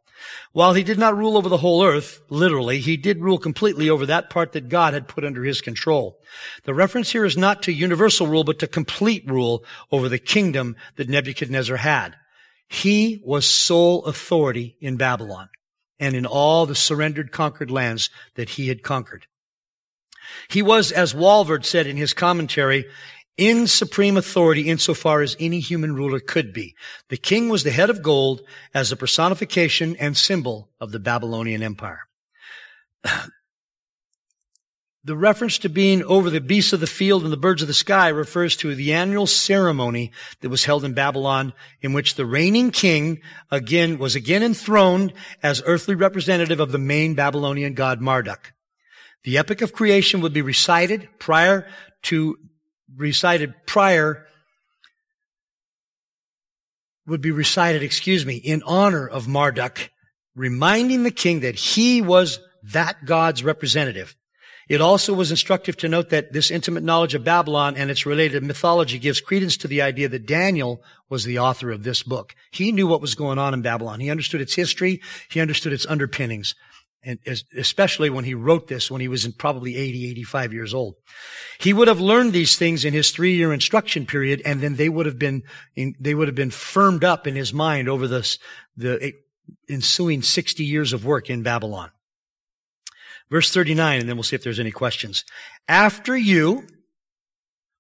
While 0.53 0.75
he 0.75 0.83
did 0.83 0.99
not 0.99 1.17
rule 1.17 1.37
over 1.37 1.49
the 1.49 1.59
whole 1.59 1.85
earth, 1.85 2.21
literally, 2.29 2.81
he 2.81 2.97
did 2.97 3.21
rule 3.21 3.39
completely 3.39 3.89
over 3.89 4.07
that 4.07 4.31
part 4.31 4.53
that 4.53 4.69
God 4.69 4.95
had 4.95 5.09
put 5.09 5.25
under 5.25 5.45
his 5.45 5.61
control. 5.61 6.19
The 6.65 6.75
reference 6.75 7.13
here 7.13 7.25
is 7.25 7.37
not 7.37 7.63
to 7.63 7.73
universal 7.73 8.27
rule, 8.27 8.45
but 8.45 8.59
to 8.59 8.67
complete 8.67 9.29
rule 9.31 9.65
over 9.93 10.09
the 10.09 10.19
kingdom 10.19 10.77
that 10.97 11.09
Nebuchadnezzar 11.09 11.77
had. 11.77 12.17
He 12.69 13.23
was 13.25 13.47
sole 13.47 14.05
authority 14.05 14.77
in 14.81 14.97
Babylon 14.97 15.49
and 15.99 16.15
in 16.15 16.25
all 16.25 16.67
the 16.67 16.75
surrendered 16.75 17.33
conquered 17.33 17.71
lands 17.71 18.11
that 18.37 18.51
he 18.51 18.69
had 18.69 18.83
conquered. 18.83 19.27
He 20.49 20.63
was, 20.63 20.93
as 20.93 21.13
Walvoord 21.13 21.65
said 21.65 21.87
in 21.87 21.97
his 21.97 22.15
commentary, 22.15 22.87
in 23.41 23.67
supreme 23.67 24.19
authority 24.19 24.69
insofar 24.69 25.23
as 25.23 25.35
any 25.41 25.61
human 25.61 25.95
ruler 25.95 26.21
could 26.21 26.53
be. 26.53 26.77
The 27.09 27.17
king 27.17 27.49
was 27.49 27.65
the 27.65 27.71
head 27.71 27.89
of 27.89 28.03
gold 28.03 28.43
as 28.75 28.93
a 28.93 28.97
personification 28.97 29.97
and 29.97 30.15
symbol 30.15 30.69
of 30.79 30.93
the 30.93 31.01
Babylonian 31.01 31.63
Empire. 31.63 32.07
The 35.03 35.17
reference 35.17 35.57
to 35.61 35.71
being 35.71 36.03
over 36.03 36.29
the 36.29 36.43
beasts 36.43 36.75
of 36.75 36.81
the 36.81 36.87
field 36.87 37.25
and 37.25 37.33
the 37.33 37.39
birds 37.39 37.63
of 37.63 37.69
the 37.69 37.75
sky 37.75 38.09
refers 38.09 38.55
to 38.57 38.75
the 38.75 38.93
annual 38.93 39.27
ceremony 39.27 40.13
that 40.43 40.51
was 40.51 40.67
held 40.67 40.85
in 40.85 40.93
Babylon 40.93 41.55
in 41.81 41.95
which 41.95 42.17
the 42.17 42.27
reigning 42.27 42.71
king 42.71 43.23
again 43.51 43.97
was 43.97 44.15
again 44.15 44.43
enthroned 44.43 45.15
as 45.43 45.63
earthly 45.65 45.95
representative 45.95 46.61
of 46.61 46.71
the 46.71 46.79
main 46.79 47.15
Babylonian 47.15 47.73
god 47.73 48.03
Marduk. 48.03 48.53
The 49.25 49.39
epic 49.39 49.63
of 49.63 49.73
creation 49.73 50.21
would 50.21 50.35
be 50.35 50.43
recited 50.43 51.09
prior 51.19 51.67
to 52.03 52.37
recited 52.97 53.55
prior 53.67 54.27
would 57.07 57.21
be 57.21 57.31
recited, 57.31 57.83
excuse 57.83 58.25
me, 58.25 58.37
in 58.37 58.63
honor 58.65 59.07
of 59.07 59.27
Marduk, 59.27 59.91
reminding 60.35 61.03
the 61.03 61.11
king 61.11 61.41
that 61.41 61.57
he 61.57 62.01
was 62.01 62.41
that 62.63 63.05
God's 63.05 63.43
representative. 63.43 64.17
It 64.69 64.81
also 64.81 65.13
was 65.13 65.33
instructive 65.33 65.77
to 65.79 65.89
note 65.89 66.11
that 66.11 66.33
this 66.33 66.51
intimate 66.51 66.85
knowledge 66.85 67.15
of 67.15 67.25
Babylon 67.25 67.77
and 67.77 67.91
its 67.91 68.07
related 68.07 68.45
mythology 68.45 69.01
gives 69.01 69.21
credence 69.21 69.57
to 69.59 69.69
the 69.69 69.83
idea 69.83 70.09
that 70.09 70.27
Daniel 70.27 70.81
was 71.09 71.25
the 71.25 71.41
author 71.41 71.73
of 71.73 71.83
this 71.83 72.05
book. 72.05 72.37
He 72.53 72.71
knew 72.71 72.87
what 72.87 73.01
was 73.01 73.17
going 73.17 73.39
on 73.39 73.53
in 73.53 73.63
Babylon. 73.63 73.99
He 73.99 74.11
understood 74.11 74.41
its 74.41 74.55
history. 74.55 75.01
He 75.29 75.41
understood 75.41 75.73
its 75.73 75.87
underpinnings 75.87 76.55
and 77.03 77.19
especially 77.57 78.11
when 78.11 78.25
he 78.25 78.35
wrote 78.35 78.69
this 78.69 78.91
when 78.91 79.01
he 79.01 79.09
was 79.09 79.25
in 79.25 79.33
probably 79.33 79.77
80, 79.77 80.11
85 80.11 80.53
years 80.53 80.75
old. 80.75 80.97
He 81.59 81.73
would 81.73 81.89
have 81.89 82.01
learned 82.01 82.33
these 82.33 82.57
things 82.57 82.85
in 82.85 82.93
his 82.93 83.11
three-year 83.11 83.53
instruction 83.53 84.07
period, 84.07 84.43
and 84.45 84.61
then 84.61 84.77
they 84.77 84.89
would 84.89 85.07
have 85.07 85.19
been, 85.19 85.43
they 85.77 86.15
would 86.15 86.29
have 86.29 86.35
been 86.35 86.51
firmed 86.51 87.05
up 87.05 87.27
in 87.27 87.37
his 87.37 87.55
mind 87.55 87.89
over 87.89 88.07
this, 88.07 88.39
the 88.77 89.15
ensuing 89.69 90.23
60 90.23 90.63
years 90.65 90.93
of 90.93 91.05
work 91.05 91.31
in 91.31 91.43
Babylon. 91.43 91.91
Verse 93.31 93.53
39, 93.53 94.01
and 94.01 94.09
then 94.09 94.17
we'll 94.17 94.25
see 94.25 94.37
if 94.37 94.43
there's 94.43 94.61
any 94.61 94.73
questions. 94.73 95.25
After 95.69 96.17
you, 96.17 96.67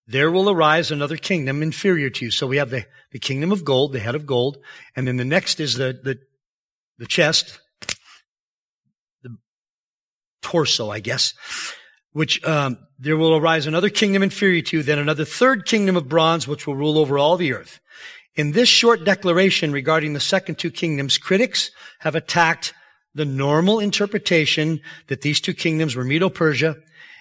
there 0.07 0.31
will 0.31 0.49
arise 0.49 0.91
another 0.91 1.17
kingdom 1.17 1.63
inferior 1.63 2.09
to 2.11 2.25
you. 2.25 2.31
So 2.31 2.47
we 2.47 2.57
have 2.57 2.71
the, 2.71 2.87
the 3.13 3.19
kingdom 3.19 3.53
of 3.53 3.65
gold, 3.65 3.93
the 3.93 4.01
head 4.01 4.15
of 4.15 4.27
gold, 4.27 4.59
and 4.97 5.07
then 5.07 5.17
the 5.17 5.25
next 5.25 5.61
is 5.61 5.75
the, 5.75 5.99
the, 6.03 6.19
the 6.99 7.07
chest, 7.07 7.61
torso, 10.43 10.91
I 10.91 11.01
guess, 11.01 11.35
which 12.13 12.43
um, 12.45 12.79
there 12.99 13.17
will 13.17 13.37
arise 13.37 13.67
another 13.67 13.91
kingdom 13.91 14.23
inferior 14.23 14.63
to 14.63 14.79
you, 14.79 14.83
then 14.83 14.99
another 14.99 15.25
third 15.25 15.67
kingdom 15.67 15.97
of 15.97 16.09
bronze, 16.09 16.47
which 16.47 16.67
will 16.67 16.77
rule 16.77 16.99
over 16.99 17.19
all 17.19 17.37
the 17.37 17.53
earth. 17.53 17.81
In 18.35 18.53
this 18.53 18.69
short 18.69 19.05
declaration 19.05 19.73
regarding 19.73 20.13
the 20.13 20.21
second 20.21 20.59
two 20.59 20.71
kingdoms, 20.71 21.19
critics 21.19 21.71
have 22.01 22.15
attacked 22.15 22.73
the 23.15 23.25
normal 23.25 23.81
interpretation 23.81 24.81
that 25.09 25.23
these 25.23 25.41
two 25.41 25.55
kingdoms 25.55 25.97
were 25.97 26.05
Medo-Persia 26.05 26.77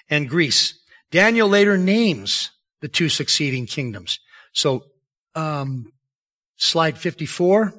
and 0.09 0.29
Greece. 0.29 0.79
Daniel 1.11 1.47
later 1.47 1.77
names 1.77 2.51
the 2.81 2.87
two 2.87 3.09
succeeding 3.09 3.65
kingdoms. 3.65 4.19
So, 4.53 4.83
um, 5.35 5.91
slide 6.57 6.97
54. 6.97 7.73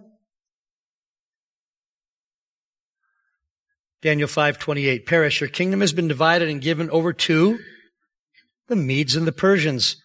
Daniel 4.03 4.29
5:28 4.29 5.05
Peres 5.05 5.41
your 5.41 5.51
kingdom 5.51 5.81
has 5.81 5.93
been 5.93 6.09
divided 6.09 6.49
and 6.49 6.63
given 6.63 6.89
over 6.91 7.13
to 7.13 7.59
the 8.69 8.77
Medes 8.77 9.15
and 9.15 9.27
the 9.27 9.33
Persians 9.33 9.97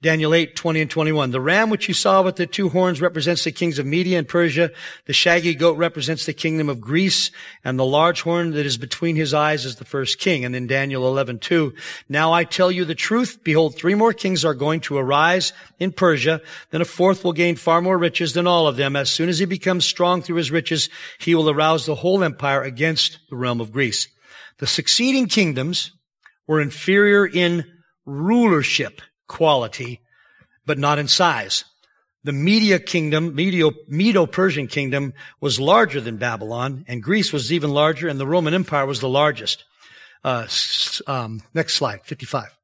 Daniel 0.00 0.32
8, 0.32 0.54
20 0.54 0.82
and 0.82 0.90
21. 0.90 1.32
The 1.32 1.40
ram 1.40 1.70
which 1.70 1.88
you 1.88 1.94
saw 1.94 2.22
with 2.22 2.36
the 2.36 2.46
two 2.46 2.68
horns 2.68 3.00
represents 3.00 3.42
the 3.42 3.50
kings 3.50 3.80
of 3.80 3.86
Media 3.86 4.16
and 4.16 4.28
Persia. 4.28 4.70
The 5.06 5.12
shaggy 5.12 5.56
goat 5.56 5.76
represents 5.76 6.24
the 6.24 6.32
kingdom 6.32 6.68
of 6.68 6.80
Greece. 6.80 7.32
And 7.64 7.76
the 7.76 7.84
large 7.84 8.22
horn 8.22 8.52
that 8.52 8.64
is 8.64 8.76
between 8.78 9.16
his 9.16 9.34
eyes 9.34 9.64
is 9.64 9.74
the 9.74 9.84
first 9.84 10.20
king. 10.20 10.44
And 10.44 10.54
then 10.54 10.68
Daniel 10.68 11.04
11, 11.08 11.40
2. 11.40 11.74
Now 12.08 12.32
I 12.32 12.44
tell 12.44 12.70
you 12.70 12.84
the 12.84 12.94
truth. 12.94 13.40
Behold, 13.42 13.74
three 13.74 13.96
more 13.96 14.12
kings 14.12 14.44
are 14.44 14.54
going 14.54 14.82
to 14.82 14.96
arise 14.96 15.52
in 15.80 15.90
Persia. 15.90 16.42
Then 16.70 16.80
a 16.80 16.84
fourth 16.84 17.24
will 17.24 17.32
gain 17.32 17.56
far 17.56 17.80
more 17.80 17.98
riches 17.98 18.34
than 18.34 18.46
all 18.46 18.68
of 18.68 18.76
them. 18.76 18.94
As 18.94 19.10
soon 19.10 19.28
as 19.28 19.40
he 19.40 19.46
becomes 19.46 19.84
strong 19.84 20.22
through 20.22 20.36
his 20.36 20.52
riches, 20.52 20.88
he 21.18 21.34
will 21.34 21.50
arouse 21.50 21.86
the 21.86 21.96
whole 21.96 22.22
empire 22.22 22.62
against 22.62 23.18
the 23.30 23.36
realm 23.36 23.60
of 23.60 23.72
Greece. 23.72 24.06
The 24.58 24.68
succeeding 24.68 25.26
kingdoms 25.26 25.90
were 26.46 26.60
inferior 26.60 27.26
in 27.26 27.64
rulership 28.06 29.00
quality, 29.28 30.00
but 30.66 30.78
not 30.78 30.98
in 30.98 31.06
size. 31.06 31.64
The 32.24 32.32
Media 32.32 32.78
kingdom, 32.78 33.34
medio 33.34 33.72
Medo-Persian 33.86 34.66
kingdom 34.66 35.14
was 35.40 35.60
larger 35.60 36.00
than 36.00 36.16
Babylon, 36.16 36.84
and 36.88 37.02
Greece 37.02 37.32
was 37.32 37.52
even 37.52 37.70
larger, 37.70 38.08
and 38.08 38.18
the 38.18 38.26
Roman 38.26 38.54
Empire 38.54 38.86
was 38.86 39.00
the 39.00 39.08
largest. 39.08 39.64
Uh, 40.24 40.46
um, 41.06 41.42
next 41.54 41.74
slide, 41.74 42.00
55. 42.04 42.58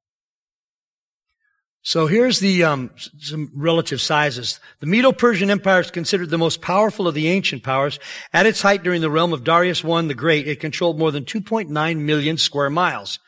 So 1.87 2.06
here's 2.06 2.40
the 2.40 2.64
um, 2.64 2.90
some 3.18 3.52
relative 3.54 4.00
sizes. 4.00 4.59
The 4.80 4.87
Medo-Persian 4.87 5.50
Empire 5.50 5.80
is 5.80 5.90
considered 5.90 6.30
the 6.30 6.38
most 6.38 6.62
powerful 6.62 7.06
of 7.06 7.14
the 7.14 7.28
ancient 7.28 7.62
powers. 7.62 7.99
At 8.33 8.47
its 8.47 8.62
height 8.62 8.83
during 8.83 9.02
the 9.02 9.11
realm 9.11 9.35
of 9.35 9.44
Darius 9.44 9.85
I 9.85 10.02
the 10.02 10.14
Great, 10.14 10.49
it 10.49 10.61
controlled 10.61 10.99
more 10.99 11.12
than 11.12 11.26
2.9 11.26 11.99
million 11.99 12.38
square 12.38 12.71
miles 12.71 13.18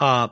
uh, 0.00 0.28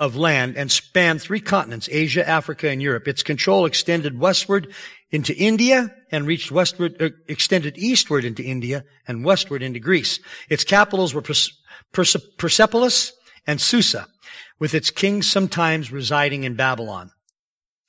of 0.00 0.16
land 0.16 0.56
and 0.56 0.72
spanned 0.72 1.22
three 1.22 1.40
continents: 1.40 1.88
Asia, 1.92 2.28
Africa, 2.28 2.68
and 2.68 2.82
Europe. 2.82 3.06
Its 3.06 3.22
control 3.22 3.66
extended 3.66 4.18
westward 4.18 4.74
into 5.12 5.36
India 5.36 5.94
and 6.10 6.26
reached 6.26 6.50
westward, 6.50 7.00
uh, 7.00 7.10
extended 7.28 7.78
eastward 7.78 8.24
into 8.24 8.42
India 8.42 8.84
and 9.06 9.24
westward 9.24 9.62
into 9.62 9.78
Greece. 9.78 10.18
Its 10.48 10.64
capitals 10.64 11.14
were 11.14 11.22
Persepolis 11.92 13.12
and 13.46 13.60
Susa 13.60 14.06
with 14.58 14.74
its 14.74 14.90
kings 14.90 15.30
sometimes 15.30 15.92
residing 15.92 16.44
in 16.44 16.54
Babylon. 16.54 17.10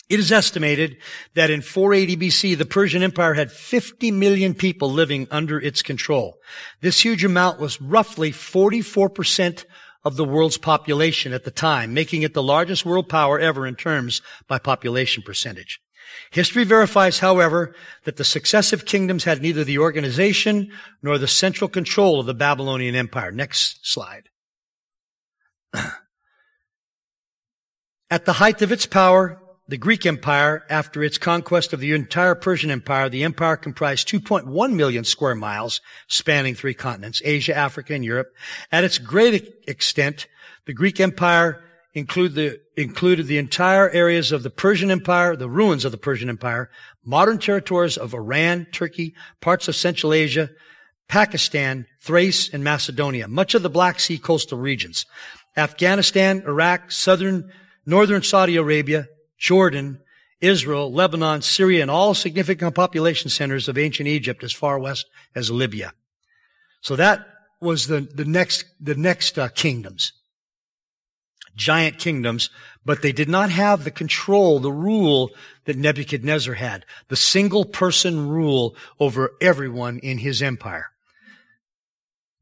It 0.09 0.19
is 0.19 0.31
estimated 0.31 0.97
that 1.35 1.49
in 1.49 1.61
480 1.61 2.17
BC, 2.17 2.57
the 2.57 2.65
Persian 2.65 3.01
Empire 3.01 3.33
had 3.33 3.49
50 3.49 4.11
million 4.11 4.53
people 4.53 4.91
living 4.91 5.25
under 5.31 5.57
its 5.57 5.81
control. 5.81 6.35
This 6.81 6.99
huge 6.99 7.23
amount 7.23 7.61
was 7.61 7.79
roughly 7.79 8.33
44% 8.33 9.63
of 10.03 10.15
the 10.15 10.25
world's 10.25 10.57
population 10.57 11.33
at 11.33 11.43
the 11.43 11.51
time, 11.51 11.93
making 11.93 12.23
it 12.23 12.33
the 12.33 12.43
largest 12.43 12.85
world 12.85 13.07
power 13.07 13.39
ever 13.39 13.67
in 13.67 13.75
terms 13.75 14.21
by 14.47 14.57
population 14.57 15.21
percentage. 15.23 15.79
History 16.31 16.63
verifies, 16.63 17.19
however, 17.19 17.75
that 18.03 18.17
the 18.17 18.23
successive 18.23 18.85
kingdoms 18.85 19.23
had 19.23 19.41
neither 19.41 19.63
the 19.63 19.77
organization 19.77 20.71
nor 21.01 21.17
the 21.17 21.27
central 21.27 21.69
control 21.69 22.19
of 22.19 22.25
the 22.25 22.33
Babylonian 22.33 22.95
Empire. 22.95 23.31
Next 23.31 23.87
slide. 23.87 24.29
At 28.09 28.25
the 28.25 28.33
height 28.33 28.61
of 28.61 28.71
its 28.71 28.85
power, 28.85 29.41
the 29.71 29.77
Greek 29.77 30.05
Empire, 30.05 30.65
after 30.69 31.01
its 31.01 31.17
conquest 31.17 31.71
of 31.71 31.79
the 31.79 31.93
entire 31.93 32.35
Persian 32.35 32.69
Empire, 32.69 33.07
the 33.07 33.23
empire 33.23 33.55
comprised 33.55 34.05
2.1 34.09 34.73
million 34.73 35.05
square 35.05 35.33
miles, 35.33 35.79
spanning 36.09 36.55
three 36.55 36.73
continents, 36.73 37.21
Asia, 37.23 37.55
Africa, 37.55 37.93
and 37.93 38.03
Europe. 38.03 38.35
At 38.69 38.83
its 38.83 38.97
great 38.97 39.63
extent, 39.69 40.27
the 40.65 40.73
Greek 40.73 40.99
Empire 40.99 41.63
include 41.93 42.35
the, 42.35 42.59
included 42.75 43.27
the 43.27 43.37
entire 43.37 43.89
areas 43.91 44.33
of 44.33 44.43
the 44.43 44.49
Persian 44.49 44.91
Empire, 44.91 45.37
the 45.37 45.47
ruins 45.47 45.85
of 45.85 45.93
the 45.93 45.97
Persian 45.97 46.27
Empire, 46.27 46.69
modern 47.05 47.39
territories 47.39 47.95
of 47.95 48.13
Iran, 48.13 48.67
Turkey, 48.73 49.15
parts 49.39 49.69
of 49.69 49.75
Central 49.77 50.11
Asia, 50.11 50.49
Pakistan, 51.07 51.85
Thrace, 52.01 52.53
and 52.53 52.61
Macedonia, 52.61 53.29
much 53.29 53.55
of 53.55 53.63
the 53.63 53.69
Black 53.69 54.01
Sea 54.01 54.17
coastal 54.17 54.59
regions, 54.59 55.05
Afghanistan, 55.55 56.43
Iraq, 56.45 56.91
southern 56.91 57.49
northern 57.85 58.21
Saudi 58.21 58.57
Arabia, 58.57 59.07
Jordan, 59.41 59.99
Israel, 60.39 60.93
Lebanon, 60.93 61.41
Syria, 61.41 61.81
and 61.81 61.89
all 61.89 62.13
significant 62.13 62.75
population 62.75 63.29
centers 63.29 63.67
of 63.67 63.77
ancient 63.77 64.07
Egypt 64.07 64.43
as 64.43 64.53
far 64.53 64.77
west 64.77 65.07
as 65.35 65.49
Libya. 65.49 65.93
So 66.81 66.95
that 66.95 67.27
was 67.59 67.87
the, 67.87 68.01
the 68.01 68.23
next, 68.23 68.65
the 68.79 68.93
next 68.93 69.39
uh, 69.39 69.49
kingdoms. 69.49 70.13
Giant 71.55 71.97
kingdoms, 71.97 72.51
but 72.85 73.01
they 73.01 73.11
did 73.11 73.27
not 73.27 73.49
have 73.49 73.83
the 73.83 73.91
control, 73.91 74.59
the 74.59 74.71
rule 74.71 75.31
that 75.65 75.75
Nebuchadnezzar 75.75 76.53
had. 76.53 76.85
The 77.09 77.15
single 77.15 77.65
person 77.65 78.29
rule 78.29 78.75
over 78.99 79.31
everyone 79.41 79.97
in 79.99 80.19
his 80.19 80.41
empire. 80.41 80.91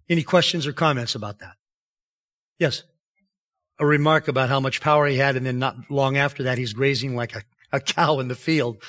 Any 0.09 0.23
questions 0.23 0.67
or 0.67 0.73
comments 0.73 1.15
about 1.15 1.39
that? 1.39 1.55
Yes 2.59 2.83
a 3.79 3.85
remark 3.85 4.27
about 4.27 4.49
how 4.49 4.59
much 4.59 4.81
power 4.81 5.07
he 5.07 5.17
had, 5.17 5.35
and 5.35 5.45
then 5.45 5.59
not 5.59 5.89
long 5.89 6.17
after 6.17 6.43
that, 6.43 6.57
he's 6.57 6.73
grazing 6.73 7.15
like 7.15 7.35
a, 7.35 7.43
a 7.71 7.79
cow 7.79 8.19
in 8.19 8.27
the 8.27 8.35
field. 8.35 8.83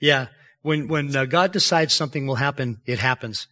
Yeah. 0.00 0.26
When, 0.62 0.88
when 0.88 1.14
uh, 1.14 1.26
God 1.26 1.52
decides 1.52 1.92
something 1.92 2.26
will 2.26 2.36
happen, 2.36 2.80
it 2.86 2.98
happens. 2.98 3.46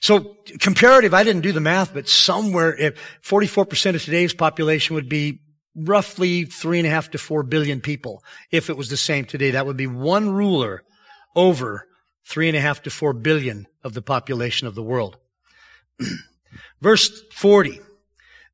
So 0.00 0.36
comparative, 0.60 1.14
I 1.14 1.24
didn't 1.24 1.42
do 1.42 1.52
the 1.52 1.60
math, 1.60 1.92
but 1.92 2.08
somewhere, 2.08 2.76
if 2.76 2.94
44% 3.22 3.94
of 3.94 4.02
today's 4.02 4.34
population 4.34 4.94
would 4.94 5.08
be 5.08 5.40
roughly 5.76 6.44
three 6.44 6.78
and 6.78 6.86
a 6.86 6.90
half 6.90 7.10
to 7.10 7.18
four 7.18 7.42
billion 7.42 7.80
people. 7.80 8.24
If 8.50 8.70
it 8.70 8.76
was 8.76 8.88
the 8.88 8.96
same 8.96 9.26
today, 9.26 9.50
that 9.52 9.66
would 9.66 9.76
be 9.76 9.86
one 9.86 10.30
ruler 10.30 10.82
over 11.34 11.86
three 12.24 12.48
and 12.48 12.56
a 12.56 12.60
half 12.60 12.82
to 12.82 12.90
four 12.90 13.12
billion 13.12 13.66
of 13.84 13.94
the 13.94 14.02
population 14.02 14.66
of 14.66 14.74
the 14.74 14.82
world. 14.82 15.18
Verse 16.80 17.22
40. 17.32 17.80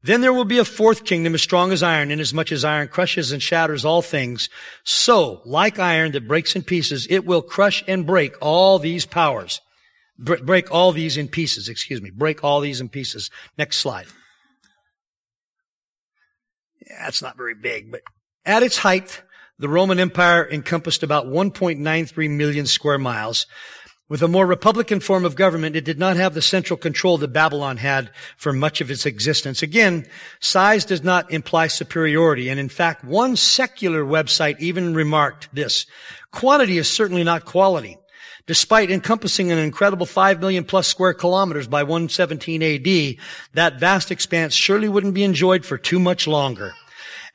Then 0.04 0.20
there 0.20 0.32
will 0.32 0.44
be 0.44 0.58
a 0.58 0.64
fourth 0.64 1.04
kingdom 1.04 1.34
as 1.34 1.42
strong 1.42 1.70
as 1.70 1.82
iron, 1.82 2.10
inasmuch 2.10 2.50
as 2.50 2.64
iron 2.64 2.88
crushes 2.88 3.30
and 3.30 3.40
shatters 3.40 3.84
all 3.84 4.02
things. 4.02 4.48
So, 4.82 5.42
like 5.44 5.78
iron 5.78 6.12
that 6.12 6.26
breaks 6.26 6.56
in 6.56 6.62
pieces, 6.62 7.06
it 7.08 7.24
will 7.24 7.42
crush 7.42 7.84
and 7.86 8.04
break 8.04 8.34
all 8.40 8.78
these 8.78 9.06
powers. 9.06 9.60
break 10.18 10.70
all 10.72 10.92
these 10.92 11.16
in 11.16 11.28
pieces, 11.28 11.68
excuse 11.68 12.02
me. 12.02 12.10
Break 12.10 12.42
all 12.42 12.60
these 12.60 12.80
in 12.80 12.88
pieces. 12.88 13.30
Next 13.56 13.76
slide. 13.76 14.06
Yeah, 16.80 17.04
that's 17.04 17.22
not 17.22 17.36
very 17.36 17.54
big, 17.54 17.92
but 17.92 18.02
at 18.44 18.64
its 18.64 18.78
height, 18.78 19.22
the 19.58 19.68
Roman 19.68 20.00
Empire 20.00 20.48
encompassed 20.50 21.04
about 21.04 21.26
1.93 21.26 22.30
million 22.30 22.66
square 22.66 22.98
miles. 22.98 23.46
With 24.08 24.22
a 24.22 24.28
more 24.28 24.46
Republican 24.46 25.00
form 25.00 25.24
of 25.24 25.36
government, 25.36 25.74
it 25.74 25.84
did 25.84 25.98
not 25.98 26.16
have 26.16 26.34
the 26.34 26.42
central 26.42 26.76
control 26.76 27.16
that 27.18 27.32
Babylon 27.32 27.78
had 27.78 28.10
for 28.36 28.52
much 28.52 28.80
of 28.80 28.90
its 28.90 29.06
existence. 29.06 29.62
Again, 29.62 30.06
size 30.38 30.84
does 30.84 31.02
not 31.02 31.32
imply 31.32 31.68
superiority. 31.68 32.50
And 32.50 32.60
in 32.60 32.68
fact, 32.68 33.04
one 33.04 33.36
secular 33.36 34.04
website 34.04 34.60
even 34.60 34.92
remarked 34.92 35.48
this. 35.54 35.86
Quantity 36.30 36.76
is 36.78 36.90
certainly 36.90 37.24
not 37.24 37.46
quality. 37.46 37.96
Despite 38.46 38.90
encompassing 38.90 39.52
an 39.52 39.58
incredible 39.58 40.04
5 40.04 40.40
million 40.40 40.64
plus 40.64 40.88
square 40.88 41.14
kilometers 41.14 41.68
by 41.68 41.84
117 41.84 42.62
AD, 42.62 43.16
that 43.54 43.78
vast 43.78 44.10
expanse 44.10 44.52
surely 44.52 44.88
wouldn't 44.88 45.14
be 45.14 45.22
enjoyed 45.22 45.64
for 45.64 45.78
too 45.78 46.00
much 46.00 46.26
longer. 46.26 46.74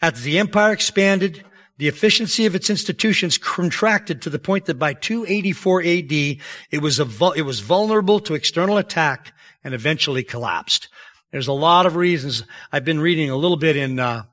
As 0.01 0.21
the 0.21 0.37
empire 0.37 0.73
expanded, 0.73 1.43
the 1.77 1.87
efficiency 1.87 2.45
of 2.45 2.55
its 2.55 2.69
institutions 2.69 3.37
contracted 3.37 4.21
to 4.21 4.29
the 4.29 4.39
point 4.39 4.65
that 4.65 4.79
by 4.79 4.93
284 4.93 5.81
AD, 5.81 6.11
it 6.11 6.81
was, 6.81 6.99
a, 6.99 7.07
it 7.35 7.43
was 7.43 7.59
vulnerable 7.59 8.19
to 8.21 8.33
external 8.33 8.77
attack 8.77 9.33
and 9.63 9.73
eventually 9.73 10.23
collapsed. 10.23 10.89
There's 11.31 11.47
a 11.47 11.53
lot 11.53 11.85
of 11.85 11.95
reasons. 11.95 12.43
I've 12.71 12.85
been 12.85 12.99
reading 12.99 13.29
a 13.29 13.35
little 13.35 13.57
bit 13.57 13.75
in 13.75 13.99
uh, 13.99 14.23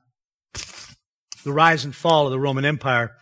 the 1.43 1.53
rise 1.53 1.85
and 1.85 1.95
fall 1.95 2.25
of 2.25 2.31
the 2.31 2.39
Roman 2.39 2.65
Empire 2.65 3.15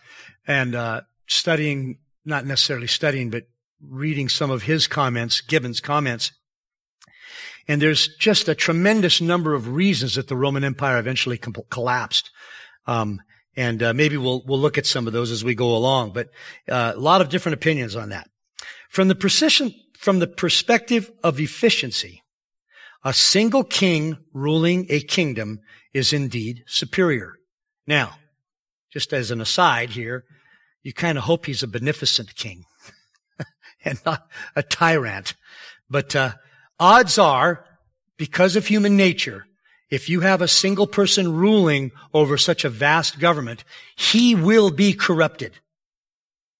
and 0.46 0.74
uh, 0.74 1.02
studying, 1.26 1.98
not 2.24 2.46
necessarily 2.46 2.86
studying, 2.86 3.30
but 3.30 3.44
reading 3.82 4.28
some 4.28 4.50
of 4.50 4.62
his 4.62 4.86
comments, 4.86 5.40
Gibbon's 5.42 5.80
comments. 5.80 6.32
And 7.66 7.80
there's 7.80 8.08
just 8.16 8.48
a 8.48 8.54
tremendous 8.54 9.20
number 9.20 9.54
of 9.54 9.68
reasons 9.68 10.14
that 10.14 10.28
the 10.28 10.36
Roman 10.36 10.64
Empire 10.64 10.98
eventually 10.98 11.38
collapsed. 11.38 12.30
Um, 12.86 13.20
and 13.56 13.82
uh, 13.82 13.94
maybe 13.94 14.16
we'll 14.16 14.42
we'll 14.46 14.58
look 14.58 14.78
at 14.78 14.86
some 14.86 15.06
of 15.06 15.12
those 15.12 15.30
as 15.30 15.44
we 15.44 15.54
go 15.54 15.74
along. 15.76 16.12
But 16.12 16.30
uh, 16.68 16.92
a 16.94 16.98
lot 16.98 17.20
of 17.20 17.28
different 17.28 17.54
opinions 17.54 17.96
on 17.96 18.10
that. 18.10 18.28
From 18.88 19.08
the 19.08 19.14
precision, 19.14 19.74
from 19.98 20.18
the 20.18 20.26
perspective 20.26 21.10
of 21.22 21.40
efficiency, 21.40 22.22
a 23.04 23.12
single 23.12 23.64
king 23.64 24.18
ruling 24.32 24.86
a 24.88 25.00
kingdom 25.00 25.60
is 25.92 26.12
indeed 26.12 26.64
superior. 26.66 27.34
Now, 27.86 28.16
just 28.92 29.12
as 29.12 29.30
an 29.30 29.40
aside 29.40 29.90
here, 29.90 30.24
you 30.82 30.92
kind 30.92 31.18
of 31.18 31.24
hope 31.24 31.46
he's 31.46 31.62
a 31.62 31.68
beneficent 31.68 32.34
king 32.36 32.64
and 33.84 34.00
not 34.06 34.26
a 34.54 34.62
tyrant. 34.62 35.34
But 35.90 36.14
uh, 36.16 36.32
odds 36.78 37.18
are, 37.18 37.64
because 38.16 38.56
of 38.56 38.66
human 38.66 38.96
nature, 38.96 39.46
if 39.94 40.08
you 40.08 40.20
have 40.20 40.42
a 40.42 40.48
single 40.48 40.86
person 40.86 41.32
ruling 41.32 41.92
over 42.12 42.36
such 42.36 42.64
a 42.64 42.68
vast 42.68 43.20
government, 43.20 43.64
he 43.94 44.34
will 44.34 44.70
be 44.70 44.92
corrupted. 44.92 45.52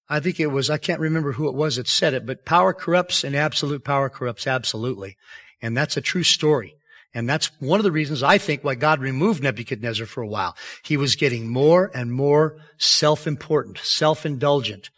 I 0.08 0.20
think 0.20 0.38
it 0.38 0.46
was, 0.48 0.70
I 0.70 0.78
can't 0.78 1.00
remember 1.00 1.32
who 1.32 1.48
it 1.48 1.54
was 1.54 1.76
that 1.76 1.88
said 1.88 2.14
it, 2.14 2.26
but 2.26 2.44
power 2.44 2.72
corrupts 2.72 3.24
and 3.24 3.34
absolute 3.34 3.84
power 3.84 4.08
corrupts 4.08 4.46
absolutely. 4.46 5.16
And 5.60 5.76
that's 5.76 5.96
a 5.96 6.00
true 6.00 6.22
story. 6.22 6.76
And 7.12 7.28
that's 7.28 7.50
one 7.60 7.80
of 7.80 7.84
the 7.84 7.92
reasons 7.92 8.22
I 8.22 8.38
think 8.38 8.62
why 8.62 8.74
God 8.74 9.00
removed 9.00 9.42
Nebuchadnezzar 9.42 10.06
for 10.06 10.22
a 10.22 10.28
while. 10.28 10.56
He 10.84 10.96
was 10.96 11.16
getting 11.16 11.48
more 11.48 11.90
and 11.94 12.12
more 12.12 12.58
self-important, 12.76 13.78
self-indulgent. 13.78 14.90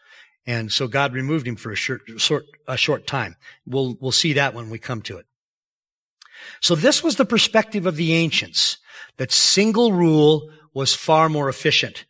And 0.46 0.72
so 0.72 0.88
God 0.88 1.12
removed 1.12 1.46
him 1.46 1.56
for 1.56 1.72
a 1.72 1.76
short, 1.76 2.02
short, 2.18 2.46
a 2.66 2.76
short 2.76 3.06
time. 3.06 3.36
We'll, 3.66 3.96
we'll 4.00 4.12
see 4.12 4.32
that 4.34 4.54
when 4.54 4.70
we 4.70 4.78
come 4.78 5.02
to 5.02 5.18
it. 5.18 5.26
So 6.60 6.74
this 6.74 7.02
was 7.02 7.16
the 7.16 7.24
perspective 7.24 7.86
of 7.86 7.96
the 7.96 8.14
ancients, 8.14 8.78
that 9.16 9.32
single 9.32 9.92
rule 9.92 10.50
was 10.74 10.94
far 10.94 11.28
more 11.28 11.48
efficient. 11.48 12.04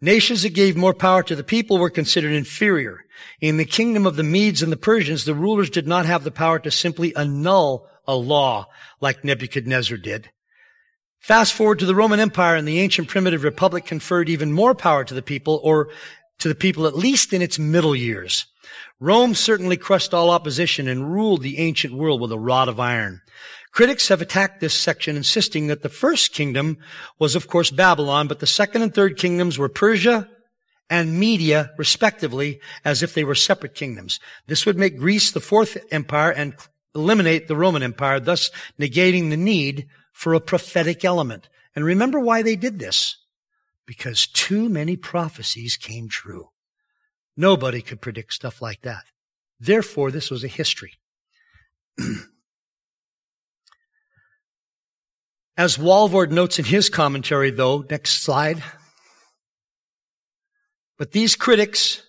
Nations 0.00 0.42
that 0.42 0.54
gave 0.54 0.76
more 0.76 0.92
power 0.92 1.22
to 1.22 1.34
the 1.34 1.44
people 1.44 1.78
were 1.78 1.90
considered 1.90 2.32
inferior. 2.32 3.04
In 3.40 3.56
the 3.56 3.64
kingdom 3.64 4.06
of 4.06 4.16
the 4.16 4.22
Medes 4.22 4.62
and 4.62 4.70
the 4.70 4.76
Persians, 4.76 5.24
the 5.24 5.34
rulers 5.34 5.70
did 5.70 5.86
not 5.86 6.04
have 6.04 6.24
the 6.24 6.30
power 6.30 6.58
to 6.58 6.70
simply 6.70 7.14
annul 7.16 7.88
a 8.06 8.14
law 8.14 8.66
like 9.00 9.24
Nebuchadnezzar 9.24 9.96
did. 9.96 10.30
Fast 11.20 11.54
forward 11.54 11.78
to 11.78 11.86
the 11.86 11.94
Roman 11.94 12.20
Empire 12.20 12.56
and 12.56 12.68
the 12.68 12.80
ancient 12.80 13.08
primitive 13.08 13.44
republic 13.44 13.86
conferred 13.86 14.28
even 14.28 14.52
more 14.52 14.74
power 14.74 15.04
to 15.04 15.14
the 15.14 15.22
people 15.22 15.58
or 15.62 15.88
to 16.38 16.48
the 16.48 16.54
people 16.54 16.86
at 16.86 16.96
least 16.96 17.32
in 17.32 17.40
its 17.40 17.58
middle 17.58 17.96
years. 17.96 18.44
Rome 19.00 19.34
certainly 19.34 19.76
crushed 19.76 20.14
all 20.14 20.30
opposition 20.30 20.88
and 20.88 21.12
ruled 21.12 21.42
the 21.42 21.58
ancient 21.58 21.94
world 21.94 22.20
with 22.20 22.32
a 22.32 22.38
rod 22.38 22.68
of 22.68 22.80
iron. 22.80 23.20
Critics 23.72 24.08
have 24.08 24.22
attacked 24.22 24.60
this 24.60 24.74
section, 24.74 25.16
insisting 25.16 25.66
that 25.66 25.82
the 25.82 25.88
first 25.88 26.32
kingdom 26.32 26.78
was, 27.18 27.34
of 27.34 27.48
course, 27.48 27.70
Babylon, 27.70 28.28
but 28.28 28.38
the 28.38 28.46
second 28.46 28.82
and 28.82 28.94
third 28.94 29.18
kingdoms 29.18 29.58
were 29.58 29.68
Persia 29.68 30.28
and 30.88 31.18
Media, 31.18 31.72
respectively, 31.76 32.60
as 32.84 33.02
if 33.02 33.14
they 33.14 33.24
were 33.24 33.34
separate 33.34 33.74
kingdoms. 33.74 34.20
This 34.46 34.64
would 34.64 34.78
make 34.78 34.98
Greece 34.98 35.32
the 35.32 35.40
fourth 35.40 35.76
empire 35.90 36.30
and 36.30 36.54
eliminate 36.94 37.48
the 37.48 37.56
Roman 37.56 37.82
Empire, 37.82 38.20
thus 38.20 38.52
negating 38.78 39.30
the 39.30 39.36
need 39.36 39.88
for 40.12 40.34
a 40.34 40.40
prophetic 40.40 41.04
element. 41.04 41.48
And 41.74 41.84
remember 41.84 42.20
why 42.20 42.42
they 42.42 42.54
did 42.54 42.78
this? 42.78 43.16
Because 43.86 44.26
too 44.28 44.68
many 44.68 44.96
prophecies 44.96 45.76
came 45.76 46.08
true. 46.08 46.50
Nobody 47.36 47.82
could 47.82 48.00
predict 48.00 48.32
stuff 48.32 48.62
like 48.62 48.82
that. 48.82 49.04
Therefore, 49.58 50.10
this 50.10 50.30
was 50.30 50.44
a 50.44 50.48
history. 50.48 50.92
As 55.56 55.76
Walvoord 55.76 56.30
notes 56.30 56.58
in 56.58 56.64
his 56.64 56.88
commentary, 56.88 57.50
though, 57.50 57.84
next 57.88 58.22
slide. 58.22 58.62
But 60.98 61.12
these 61.12 61.36
critics 61.36 62.02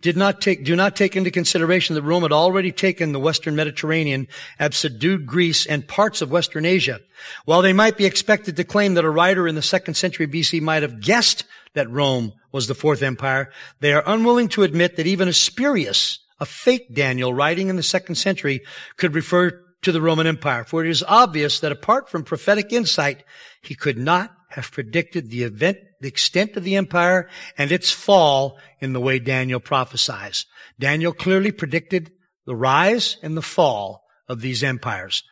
did 0.00 0.16
not 0.16 0.40
take, 0.40 0.64
do 0.64 0.76
not 0.76 0.94
take 0.94 1.16
into 1.16 1.30
consideration 1.30 1.94
that 1.94 2.02
Rome 2.02 2.22
had 2.22 2.32
already 2.32 2.70
taken 2.70 3.12
the 3.12 3.18
Western 3.18 3.56
Mediterranean, 3.56 4.28
subdued 4.70 5.26
Greece 5.26 5.66
and 5.66 5.88
parts 5.88 6.22
of 6.22 6.30
Western 6.30 6.64
Asia. 6.64 7.00
While 7.46 7.62
they 7.62 7.72
might 7.72 7.96
be 7.96 8.04
expected 8.04 8.56
to 8.56 8.64
claim 8.64 8.94
that 8.94 9.04
a 9.04 9.10
writer 9.10 9.48
in 9.48 9.54
the 9.54 9.62
second 9.62 9.94
century 9.94 10.26
BC 10.26 10.60
might 10.60 10.82
have 10.82 11.00
guessed 11.00 11.44
that 11.74 11.90
Rome 11.90 12.32
was 12.52 12.66
the 12.66 12.74
fourth 12.74 13.02
empire, 13.02 13.50
they 13.80 13.92
are 13.92 14.02
unwilling 14.06 14.48
to 14.48 14.62
admit 14.62 14.96
that 14.96 15.06
even 15.06 15.28
a 15.28 15.32
spurious, 15.32 16.20
a 16.40 16.46
fake 16.46 16.94
Daniel 16.94 17.34
writing 17.34 17.68
in 17.68 17.76
the 17.76 17.82
second 17.82 18.14
century 18.14 18.60
could 18.96 19.14
refer 19.14 19.64
to 19.82 19.92
the 19.92 20.00
Roman 20.00 20.26
Empire, 20.26 20.64
for 20.64 20.84
it 20.84 20.90
is 20.90 21.04
obvious 21.06 21.60
that 21.60 21.72
apart 21.72 22.08
from 22.08 22.24
prophetic 22.24 22.72
insight, 22.72 23.22
he 23.62 23.74
could 23.74 23.98
not 23.98 24.34
have 24.50 24.72
predicted 24.72 25.30
the 25.30 25.42
event, 25.42 25.78
the 26.00 26.08
extent 26.08 26.56
of 26.56 26.64
the 26.64 26.76
empire 26.76 27.28
and 27.56 27.70
its 27.70 27.90
fall 27.90 28.58
in 28.80 28.92
the 28.92 29.00
way 29.00 29.18
Daniel 29.18 29.60
prophesies. 29.60 30.46
Daniel 30.78 31.12
clearly 31.12 31.52
predicted 31.52 32.10
the 32.46 32.56
rise 32.56 33.18
and 33.22 33.36
the 33.36 33.42
fall 33.42 34.04
of 34.28 34.40
these 34.40 34.64
empires 34.64 35.22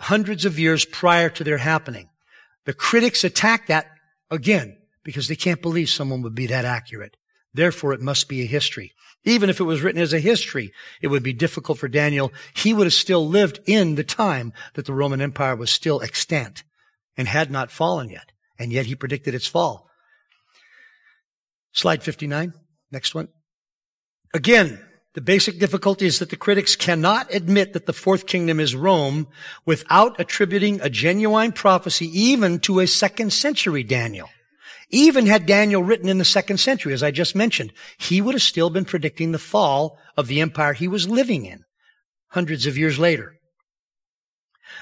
hundreds 0.00 0.44
of 0.44 0.58
years 0.58 0.84
prior 0.84 1.28
to 1.30 1.44
their 1.44 1.58
happening. 1.58 2.08
The 2.64 2.74
critics 2.74 3.24
attack 3.24 3.68
that 3.68 3.86
again 4.30 4.76
because 5.04 5.28
they 5.28 5.36
can't 5.36 5.62
believe 5.62 5.88
someone 5.88 6.22
would 6.22 6.34
be 6.34 6.46
that 6.46 6.64
accurate. 6.64 7.16
Therefore, 7.54 7.92
it 7.92 8.00
must 8.00 8.28
be 8.28 8.42
a 8.42 8.46
history. 8.46 8.92
Even 9.24 9.50
if 9.50 9.60
it 9.60 9.64
was 9.64 9.82
written 9.82 10.00
as 10.00 10.12
a 10.12 10.20
history, 10.20 10.72
it 11.02 11.08
would 11.08 11.22
be 11.22 11.32
difficult 11.32 11.78
for 11.78 11.88
Daniel. 11.88 12.32
He 12.54 12.72
would 12.72 12.86
have 12.86 12.94
still 12.94 13.26
lived 13.26 13.60
in 13.66 13.94
the 13.94 14.04
time 14.04 14.52
that 14.74 14.86
the 14.86 14.92
Roman 14.92 15.20
Empire 15.20 15.56
was 15.56 15.70
still 15.70 16.00
extant 16.00 16.62
and 17.16 17.26
had 17.26 17.50
not 17.50 17.70
fallen 17.70 18.10
yet. 18.10 18.32
And 18.58 18.72
yet 18.72 18.86
he 18.86 18.94
predicted 18.94 19.34
its 19.34 19.46
fall. 19.46 19.88
Slide 21.72 22.02
59. 22.02 22.54
Next 22.90 23.14
one. 23.14 23.28
Again, 24.34 24.80
the 25.14 25.20
basic 25.20 25.58
difficulty 25.58 26.06
is 26.06 26.18
that 26.20 26.30
the 26.30 26.36
critics 26.36 26.76
cannot 26.76 27.34
admit 27.34 27.72
that 27.72 27.86
the 27.86 27.92
fourth 27.92 28.26
kingdom 28.26 28.60
is 28.60 28.74
Rome 28.74 29.26
without 29.66 30.20
attributing 30.20 30.80
a 30.80 30.90
genuine 30.90 31.52
prophecy 31.52 32.06
even 32.06 32.60
to 32.60 32.80
a 32.80 32.86
second 32.86 33.32
century 33.32 33.82
Daniel. 33.82 34.28
Even 34.90 35.26
had 35.26 35.46
Daniel 35.46 35.82
written 35.82 36.08
in 36.08 36.18
the 36.18 36.24
second 36.24 36.58
century, 36.58 36.94
as 36.94 37.02
I 37.02 37.10
just 37.10 37.34
mentioned, 37.34 37.72
he 37.98 38.20
would 38.20 38.34
have 38.34 38.42
still 38.42 38.70
been 38.70 38.86
predicting 38.86 39.32
the 39.32 39.38
fall 39.38 39.98
of 40.16 40.26
the 40.26 40.40
empire 40.40 40.72
he 40.72 40.88
was 40.88 41.08
living 41.08 41.44
in 41.44 41.64
hundreds 42.28 42.66
of 42.66 42.78
years 42.78 42.98
later. 42.98 43.34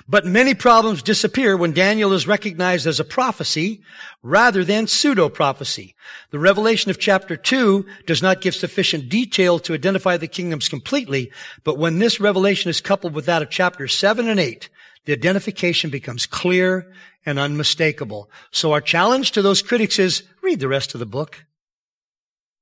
But 0.09 0.27
many 0.27 0.55
problems 0.55 1.03
disappear 1.03 1.57
when 1.57 1.73
Daniel 1.73 2.12
is 2.12 2.27
recognized 2.27 2.87
as 2.87 3.01
a 3.01 3.05
prophecy 3.05 3.83
rather 4.23 4.64
than 4.64 4.87
pseudo-prophecy. 4.87 5.95
The 6.31 6.38
revelation 6.38 6.90
of 6.90 6.99
chapter 6.99 7.37
2 7.37 7.87
does 8.07 8.23
not 8.23 8.40
give 8.40 8.55
sufficient 8.55 9.09
detail 9.09 9.59
to 9.61 9.75
identify 9.75 10.16
the 10.16 10.29
kingdoms 10.29 10.69
completely, 10.69 11.31
but 11.64 11.79
when 11.79 11.99
this 11.99 12.21
revelation 12.21 12.69
is 12.69 12.81
coupled 12.81 13.14
with 13.14 13.27
that 13.27 13.42
of 13.42 13.51
chapter 13.51 13.88
7 13.88 14.29
and 14.29 14.40
8, 14.40 14.69
the 15.05 15.12
identification 15.12 15.88
becomes 15.88 16.27
clear 16.27 16.92
and 17.27 17.39
unmistakable. 17.39 18.31
So 18.53 18.73
our 18.73 18.81
challenge 18.81 19.33
to 19.33 19.43
those 19.43 19.61
critics 19.61 19.99
is 19.99 20.23
read 20.43 20.61
the 20.61 20.69
rest 20.69 20.95
of 20.95 21.01
the 21.01 21.07
book. 21.07 21.45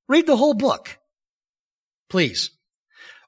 Read 0.09 0.27
the 0.27 0.39
whole 0.39 0.55
book. 0.55 0.99
Please. 2.09 2.51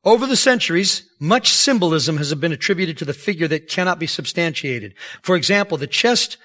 Over 0.04 0.26
the 0.26 0.36
centuries, 0.36 1.08
much 1.18 1.50
symbolism 1.50 2.16
has 2.16 2.32
been 2.34 2.52
attributed 2.52 2.96
to 2.98 3.04
the 3.04 3.12
figure 3.12 3.48
that 3.48 3.68
cannot 3.68 3.98
be 3.98 4.06
substantiated. 4.06 4.94
For 5.22 5.36
example, 5.36 5.76
the 5.76 5.86
chest, 5.86 6.36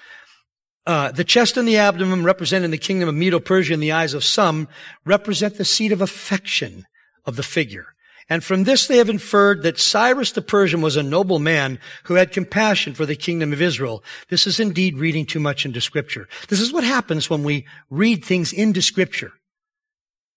uh, 0.87 1.11
the 1.11 1.23
chest 1.23 1.57
and 1.57 1.67
the 1.67 1.77
abdomen 1.77 2.23
representing 2.23 2.71
the 2.71 2.77
kingdom 2.77 3.07
of 3.07 3.15
Medo-Persia 3.15 3.73
in 3.73 3.79
the 3.79 3.91
eyes 3.91 4.13
of 4.13 4.23
some 4.23 4.67
represent 5.05 5.57
the 5.57 5.65
seat 5.65 5.91
of 5.91 6.01
affection 6.01 6.85
of 7.25 7.35
the 7.35 7.43
figure. 7.43 7.93
And 8.31 8.45
from 8.45 8.63
this 8.63 8.87
they 8.87 8.95
have 8.95 9.09
inferred 9.09 9.61
that 9.63 9.77
Cyrus 9.77 10.31
the 10.31 10.41
Persian 10.41 10.79
was 10.79 10.95
a 10.95 11.03
noble 11.03 11.37
man 11.37 11.79
who 12.05 12.13
had 12.13 12.31
compassion 12.31 12.93
for 12.93 13.05
the 13.05 13.17
kingdom 13.17 13.51
of 13.51 13.61
Israel. 13.61 14.05
This 14.29 14.47
is 14.47 14.57
indeed 14.57 14.97
reading 14.97 15.25
too 15.25 15.41
much 15.41 15.65
into 15.65 15.81
scripture. 15.81 16.29
This 16.47 16.61
is 16.61 16.71
what 16.71 16.85
happens 16.85 17.29
when 17.29 17.43
we 17.43 17.67
read 17.89 18.23
things 18.23 18.53
into 18.53 18.81
scripture 18.81 19.33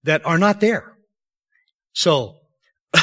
that 0.02 0.26
are 0.26 0.38
not 0.38 0.58
there. 0.58 0.96
So, 1.92 2.34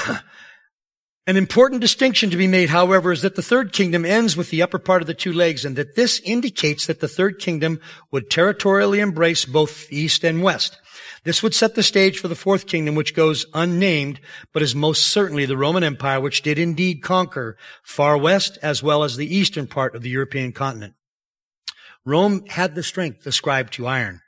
an 1.25 1.37
important 1.37 1.79
distinction 1.79 2.29
to 2.29 2.35
be 2.35 2.47
made, 2.47 2.67
however, 2.67 3.13
is 3.13 3.21
that 3.21 3.35
the 3.35 3.41
third 3.41 3.71
kingdom 3.71 4.03
ends 4.03 4.35
with 4.35 4.49
the 4.49 4.61
upper 4.61 4.77
part 4.77 5.01
of 5.01 5.07
the 5.07 5.13
two 5.13 5.31
legs 5.31 5.63
and 5.63 5.77
that 5.77 5.95
this 5.95 6.19
indicates 6.25 6.85
that 6.87 6.99
the 6.99 7.07
third 7.07 7.39
kingdom 7.39 7.79
would 8.11 8.29
territorially 8.29 8.99
embrace 8.99 9.45
both 9.45 9.89
east 9.89 10.25
and 10.25 10.43
west. 10.43 10.80
This 11.23 11.41
would 11.43 11.53
set 11.53 11.75
the 11.75 11.83
stage 11.83 12.19
for 12.19 12.27
the 12.27 12.35
fourth 12.35 12.67
kingdom, 12.67 12.95
which 12.95 13.15
goes 13.15 13.45
unnamed, 13.53 14.19
but 14.53 14.61
is 14.61 14.75
most 14.75 15.07
certainly 15.07 15.45
the 15.45 15.57
Roman 15.57 15.83
Empire, 15.83 16.19
which 16.19 16.41
did 16.41 16.57
indeed 16.57 17.01
conquer 17.03 17.57
far 17.83 18.17
west 18.17 18.57
as 18.61 18.81
well 18.81 19.03
as 19.03 19.17
the 19.17 19.35
eastern 19.35 19.67
part 19.67 19.95
of 19.95 20.01
the 20.01 20.09
European 20.09 20.51
continent. 20.51 20.93
Rome 22.05 22.45
had 22.47 22.75
the 22.75 22.83
strength 22.83 23.25
ascribed 23.27 23.73
to 23.73 23.87
iron. 23.87 24.21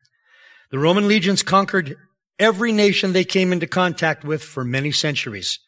The 0.70 0.80
Roman 0.80 1.08
legions 1.08 1.44
conquered 1.44 1.98
every 2.40 2.72
nation 2.72 3.14
they 3.14 3.24
came 3.24 3.52
into 3.52 3.68
contact 3.68 4.24
with 4.24 4.44
for 4.44 4.64
many 4.64 4.92
centuries. 4.92 5.60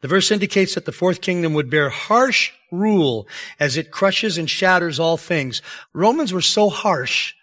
The 0.00 0.08
verse 0.08 0.30
indicates 0.30 0.74
that 0.74 0.84
the 0.84 0.92
fourth 0.92 1.20
kingdom 1.20 1.54
would 1.54 1.70
bear 1.70 1.88
harsh 1.88 2.52
rule 2.70 3.26
as 3.58 3.76
it 3.76 3.90
crushes 3.90 4.38
and 4.38 4.48
shatters 4.48 5.00
all 5.00 5.16
things. 5.16 5.62
Romans 5.92 6.32
were 6.32 6.40
so 6.40 6.68
harsh 6.70 7.34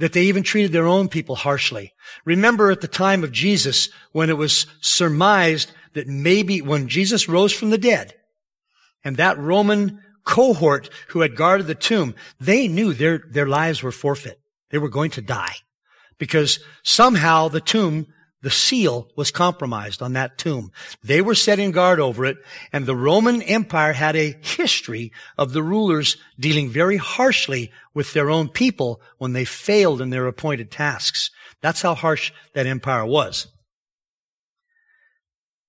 that 0.00 0.14
they 0.14 0.22
even 0.22 0.42
treated 0.42 0.72
their 0.72 0.86
own 0.86 1.08
people 1.08 1.36
harshly. 1.36 1.92
Remember 2.24 2.70
at 2.70 2.80
the 2.80 2.88
time 2.88 3.22
of 3.22 3.32
Jesus 3.32 3.90
when 4.12 4.30
it 4.30 4.38
was 4.38 4.66
surmised 4.80 5.72
that 5.92 6.08
maybe 6.08 6.62
when 6.62 6.88
Jesus 6.88 7.28
rose 7.28 7.52
from 7.52 7.68
the 7.68 7.78
dead 7.78 8.14
and 9.04 9.18
that 9.18 9.38
Roman 9.38 10.00
cohort 10.24 10.88
who 11.08 11.20
had 11.20 11.36
guarded 11.36 11.66
the 11.66 11.74
tomb, 11.74 12.14
they 12.40 12.66
knew 12.66 12.94
their, 12.94 13.22
their 13.30 13.46
lives 13.46 13.82
were 13.82 13.92
forfeit. 13.92 14.40
They 14.70 14.78
were 14.78 14.88
going 14.88 15.10
to 15.12 15.22
die 15.22 15.56
because 16.18 16.60
somehow 16.82 17.48
the 17.48 17.60
tomb 17.60 18.06
the 18.42 18.50
seal 18.50 19.08
was 19.16 19.30
compromised 19.30 20.00
on 20.00 20.14
that 20.14 20.38
tomb. 20.38 20.72
They 21.02 21.20
were 21.20 21.34
setting 21.34 21.72
guard 21.72 22.00
over 22.00 22.24
it, 22.24 22.38
and 22.72 22.86
the 22.86 22.96
Roman 22.96 23.42
Empire 23.42 23.92
had 23.92 24.16
a 24.16 24.36
history 24.40 25.12
of 25.36 25.52
the 25.52 25.62
rulers 25.62 26.16
dealing 26.38 26.70
very 26.70 26.96
harshly 26.96 27.70
with 27.92 28.12
their 28.12 28.30
own 28.30 28.48
people 28.48 29.00
when 29.18 29.34
they 29.34 29.44
failed 29.44 30.00
in 30.00 30.10
their 30.10 30.26
appointed 30.26 30.70
tasks. 30.70 31.30
That's 31.60 31.82
how 31.82 31.94
harsh 31.94 32.32
that 32.54 32.66
empire 32.66 33.04
was. 33.04 33.48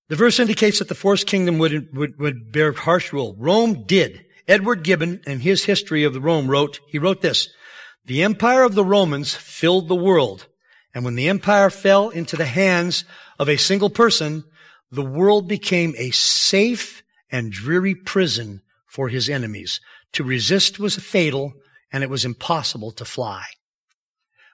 The 0.08 0.16
verse 0.16 0.40
indicates 0.40 0.80
that 0.80 0.88
the 0.88 0.96
fourth 0.96 1.26
kingdom 1.26 1.58
would, 1.58 1.96
would, 1.96 2.20
would 2.20 2.52
bear 2.52 2.72
harsh 2.74 3.14
rule. 3.14 3.36
Rome 3.38 3.84
did. 3.86 4.26
Edward 4.48 4.84
Gibbon, 4.84 5.22
in 5.26 5.40
his 5.40 5.66
history 5.66 6.04
of 6.04 6.14
the 6.14 6.22
Rome, 6.22 6.50
wrote, 6.50 6.80
he 6.88 7.00
wrote 7.00 7.22
this, 7.22 7.50
the 8.06 8.24
empire 8.24 8.64
of 8.64 8.76
the 8.76 8.84
Romans 8.84 9.36
filled 9.36 9.88
the 9.88 9.96
world 9.96 10.48
and 10.94 11.06
when 11.06 11.16
the 11.16 11.30
empire 11.30 11.70
fell 11.70 12.10
into 12.10 12.36
the 12.36 12.46
hands 12.46 13.06
of 13.40 13.48
a 13.48 13.58
single 13.58 13.90
person, 13.90 14.44
the 14.92 15.04
world 15.04 15.48
became 15.48 15.94
a 15.98 16.12
safe 16.12 17.04
and 17.32 17.52
dreary 17.52 17.96
prison 17.96 18.62
for 18.86 19.08
his 19.08 19.30
enemies. 19.30 19.80
To 20.14 20.24
resist 20.24 20.80
was 20.80 20.98
fatal 20.98 21.54
and 21.92 22.04
it 22.04 22.10
was 22.10 22.26
impossible 22.26 22.92
to 22.92 23.06
fly. 23.06 23.44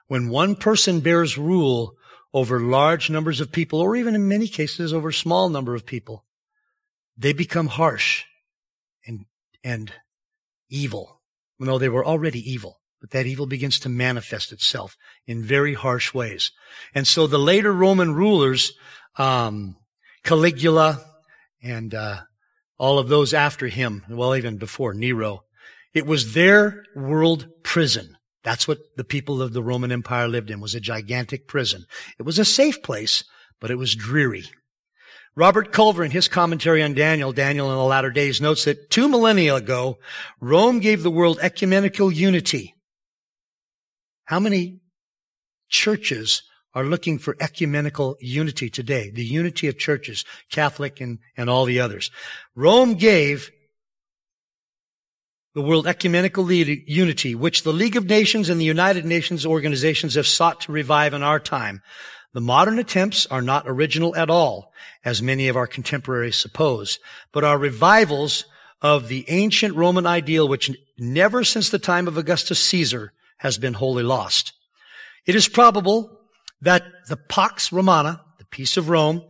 When 0.06 0.28
one 0.28 0.54
person 0.54 1.00
bears 1.00 1.36
rule 1.36 1.96
over 2.32 2.60
large 2.60 3.10
numbers 3.10 3.40
of 3.40 3.52
people, 3.52 3.80
or 3.80 3.96
even 3.96 4.14
in 4.14 4.28
many 4.28 4.46
cases 4.46 4.92
over 4.92 5.08
a 5.08 5.14
small 5.14 5.48
number 5.48 5.74
of 5.74 5.86
people, 5.86 6.24
they 7.16 7.32
become 7.32 7.66
harsh 7.66 8.24
and, 9.06 9.24
and 9.64 9.92
evil, 10.68 11.20
though 11.58 11.78
they 11.78 11.88
were 11.88 12.04
already 12.04 12.38
evil. 12.38 12.80
But 13.00 13.10
that 13.10 13.26
evil 13.26 13.46
begins 13.46 13.78
to 13.80 13.88
manifest 13.88 14.52
itself 14.52 14.96
in 15.26 15.42
very 15.42 15.74
harsh 15.74 16.12
ways. 16.12 16.50
And 16.94 17.06
so 17.06 17.26
the 17.26 17.38
later 17.38 17.72
Roman 17.72 18.14
rulers, 18.14 18.72
um, 19.16 19.76
Caligula 20.24 21.04
and 21.62 21.94
uh, 21.94 22.20
all 22.78 22.98
of 22.98 23.08
those 23.08 23.34
after 23.34 23.68
him, 23.68 24.04
well, 24.08 24.34
even 24.34 24.56
before 24.56 24.94
Nero, 24.94 25.42
it 25.94 26.06
was 26.06 26.34
their 26.34 26.84
world 26.94 27.48
prison. 27.62 28.16
That's 28.44 28.68
what 28.68 28.78
the 28.96 29.04
people 29.04 29.42
of 29.42 29.52
the 29.52 29.62
Roman 29.62 29.92
Empire 29.92 30.28
lived 30.28 30.50
in, 30.50 30.60
was 30.60 30.74
a 30.74 30.80
gigantic 30.80 31.48
prison. 31.48 31.84
It 32.18 32.22
was 32.22 32.38
a 32.38 32.44
safe 32.44 32.82
place, 32.82 33.24
but 33.60 33.70
it 33.70 33.76
was 33.76 33.94
dreary. 33.94 34.44
Robert 35.34 35.72
Culver, 35.72 36.04
in 36.04 36.10
his 36.10 36.26
commentary 36.26 36.82
on 36.82 36.94
Daniel, 36.94 37.32
Daniel 37.32 37.70
in 37.70 37.76
the 37.76 37.84
latter 37.84 38.10
days, 38.10 38.40
notes 38.40 38.64
that 38.64 38.90
two 38.90 39.08
millennia 39.08 39.54
ago, 39.54 39.98
Rome 40.40 40.80
gave 40.80 41.02
the 41.02 41.10
world 41.10 41.38
ecumenical 41.40 42.10
unity. 42.10 42.74
How 44.28 44.38
many 44.38 44.80
churches 45.70 46.42
are 46.74 46.84
looking 46.84 47.18
for 47.18 47.34
ecumenical 47.40 48.18
unity 48.20 48.68
today? 48.68 49.08
The 49.08 49.24
unity 49.24 49.68
of 49.68 49.78
churches, 49.78 50.22
Catholic 50.50 51.00
and, 51.00 51.18
and 51.34 51.48
all 51.48 51.64
the 51.64 51.80
others. 51.80 52.10
Rome 52.54 52.96
gave 52.96 53.50
the 55.54 55.62
world 55.62 55.86
ecumenical 55.86 56.52
unity, 56.52 57.34
which 57.34 57.62
the 57.62 57.72
League 57.72 57.96
of 57.96 58.04
Nations 58.04 58.50
and 58.50 58.60
the 58.60 58.66
United 58.66 59.06
Nations 59.06 59.46
organizations 59.46 60.14
have 60.14 60.26
sought 60.26 60.60
to 60.60 60.72
revive 60.72 61.14
in 61.14 61.22
our 61.22 61.40
time. 61.40 61.80
The 62.34 62.42
modern 62.42 62.78
attempts 62.78 63.24
are 63.24 63.40
not 63.40 63.64
original 63.66 64.14
at 64.14 64.28
all, 64.28 64.74
as 65.06 65.22
many 65.22 65.48
of 65.48 65.56
our 65.56 65.66
contemporaries 65.66 66.36
suppose, 66.36 66.98
but 67.32 67.44
are 67.44 67.56
revivals 67.56 68.44
of 68.82 69.08
the 69.08 69.24
ancient 69.28 69.74
Roman 69.74 70.06
ideal 70.06 70.46
which 70.46 70.70
never 70.98 71.44
since 71.44 71.70
the 71.70 71.78
time 71.78 72.06
of 72.06 72.18
Augustus 72.18 72.62
Caesar 72.64 73.14
has 73.38 73.58
been 73.58 73.74
wholly 73.74 74.02
lost. 74.02 74.52
It 75.26 75.34
is 75.34 75.48
probable 75.48 76.20
that 76.60 76.84
the 77.08 77.16
Pax 77.16 77.72
Romana, 77.72 78.24
the 78.38 78.44
peace 78.44 78.76
of 78.76 78.88
Rome, 78.88 79.22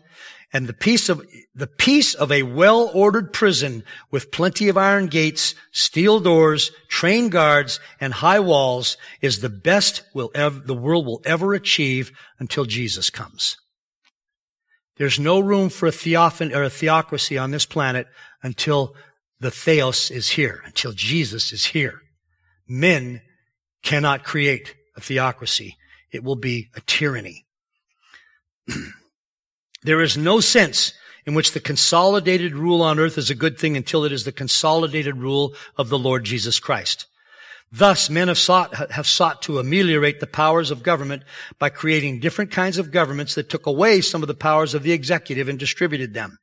and 0.53 0.67
the 0.67 0.73
peace 0.73 1.09
of, 1.11 1.27
the 1.55 1.67
peace 1.67 2.15
of 2.15 2.33
a 2.33 2.43
well-ordered 2.43 3.33
prison 3.35 3.85
with 4.11 4.31
plenty 4.31 4.69
of 4.69 4.79
iron 4.79 5.07
gates, 5.07 5.55
steel 5.73 6.21
doors, 6.21 6.71
trained 6.89 7.33
guards, 7.33 7.81
and 8.01 8.15
high 8.15 8.41
walls 8.41 8.97
is 9.21 9.41
the 9.41 9.51
best 9.51 10.03
will 10.15 10.31
ever, 10.35 10.59
the 10.59 10.75
world 10.75 11.05
will 11.05 11.21
ever 11.27 11.53
achieve 11.53 12.13
until 12.39 12.65
Jesus 12.65 13.11
comes. 13.11 13.59
There's 14.97 15.21
no 15.21 15.39
room 15.39 15.69
for 15.69 15.87
a 15.87 16.17
or 16.55 16.63
a 16.63 16.71
theocracy 16.71 17.37
on 17.37 17.51
this 17.51 17.67
planet 17.67 18.09
until 18.43 18.95
the 19.41 19.51
theos 19.51 20.11
is 20.11 20.31
here, 20.31 20.63
until 20.65 20.93
Jesus 20.93 21.53
is 21.53 21.67
here. 21.67 22.01
Men 22.67 23.21
cannot 23.83 24.25
create 24.25 24.75
a 24.97 25.01
theocracy. 25.01 25.77
It 26.11 26.25
will 26.25 26.37
be 26.37 26.71
a 26.75 26.81
tyranny. 26.81 27.47
There 29.83 30.01
is 30.01 30.17
no 30.17 30.41
sense 30.41 30.93
in 31.25 31.35
which 31.35 31.53
the 31.53 31.61
consolidated 31.61 32.55
rule 32.55 32.83
on 32.83 32.99
earth 32.99 33.19
is 33.19 33.31
a 33.31 33.35
good 33.35 33.59
thing 33.59 33.77
until 33.77 34.05
it 34.05 34.13
is 34.13 34.25
the 34.25 34.33
consolidated 34.33 35.17
rule 35.17 35.55
of 35.77 35.89
the 35.89 35.99
Lord 35.99 36.25
Jesus 36.25 36.59
Christ. 36.59 37.07
Thus, 37.71 38.09
men 38.09 38.29
have 38.29 38.39
sought, 38.39 38.75
have 38.93 39.07
sought 39.07 39.43
to 39.43 39.59
ameliorate 39.59 40.21
the 40.21 40.27
powers 40.27 40.71
of 40.71 40.83
government 40.83 41.23
by 41.59 41.69
creating 41.69 42.21
different 42.21 42.51
kinds 42.51 42.79
of 42.79 42.91
governments 42.91 43.35
that 43.35 43.51
took 43.51 43.67
away 43.67 44.01
some 44.01 44.23
of 44.23 44.29
the 44.29 44.35
powers 44.35 44.75
of 44.75 44.83
the 44.83 44.93
executive 44.93 45.49
and 45.49 45.59
distributed 45.59 46.15
them. 46.15 46.39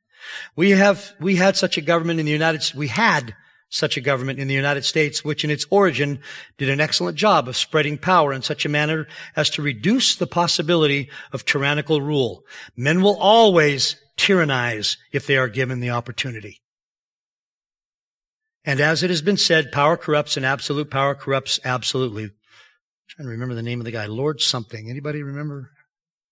We 0.54 0.70
have, 0.70 1.14
we 1.18 1.36
had 1.36 1.56
such 1.56 1.76
a 1.76 1.82
government 1.82 2.20
in 2.20 2.26
the 2.26 2.32
United 2.32 2.62
States, 2.62 2.76
we 2.76 2.88
had 2.88 3.34
such 3.68 3.96
a 3.96 4.00
government 4.00 4.38
in 4.38 4.48
the 4.48 4.54
United 4.54 4.84
States, 4.84 5.24
which 5.24 5.44
in 5.44 5.50
its 5.50 5.66
origin 5.70 6.20
did 6.56 6.68
an 6.68 6.80
excellent 6.80 7.16
job 7.16 7.48
of 7.48 7.56
spreading 7.56 7.98
power 7.98 8.32
in 8.32 8.42
such 8.42 8.64
a 8.64 8.68
manner 8.68 9.06
as 9.34 9.50
to 9.50 9.62
reduce 9.62 10.14
the 10.14 10.26
possibility 10.26 11.10
of 11.32 11.44
tyrannical 11.44 12.00
rule. 12.00 12.44
Men 12.76 13.02
will 13.02 13.16
always 13.18 13.96
tyrannize 14.16 14.96
if 15.12 15.26
they 15.26 15.36
are 15.36 15.48
given 15.48 15.80
the 15.80 15.90
opportunity. 15.90 16.62
And 18.64 18.80
as 18.80 19.02
it 19.02 19.10
has 19.10 19.22
been 19.22 19.36
said, 19.36 19.70
power 19.70 19.96
corrupts 19.96 20.36
and 20.36 20.44
absolute 20.44 20.90
power 20.90 21.14
corrupts 21.14 21.60
absolutely. 21.64 22.24
I'm 22.24 22.32
trying 23.08 23.26
to 23.26 23.30
remember 23.30 23.54
the 23.54 23.62
name 23.62 23.80
of 23.80 23.84
the 23.84 23.92
guy. 23.92 24.06
Lord 24.06 24.40
something. 24.40 24.90
Anybody 24.90 25.22
remember? 25.22 25.70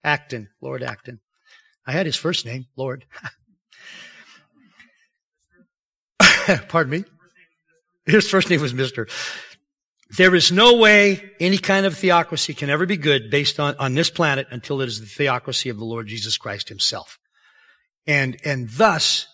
Acton. 0.02 0.48
Lord 0.60 0.82
Acton. 0.82 1.20
I 1.86 1.92
had 1.92 2.06
his 2.06 2.16
first 2.16 2.44
name, 2.44 2.66
Lord. 2.76 3.04
Pardon 6.68 6.90
me? 6.90 7.04
His 8.06 8.28
first 8.28 8.50
name 8.50 8.60
was 8.60 8.74
Mr. 8.74 9.08
There 10.16 10.34
is 10.34 10.52
no 10.52 10.74
way 10.76 11.32
any 11.40 11.58
kind 11.58 11.86
of 11.86 11.96
theocracy 11.96 12.54
can 12.54 12.70
ever 12.70 12.86
be 12.86 12.96
good 12.96 13.30
based 13.30 13.58
on, 13.58 13.74
on 13.78 13.94
this 13.94 14.10
planet 14.10 14.46
until 14.50 14.80
it 14.80 14.88
is 14.88 15.00
the 15.00 15.06
theocracy 15.06 15.70
of 15.70 15.78
the 15.78 15.84
Lord 15.84 16.06
Jesus 16.06 16.36
Christ 16.36 16.68
himself. 16.68 17.18
And, 18.06 18.36
and 18.44 18.68
thus, 18.68 19.26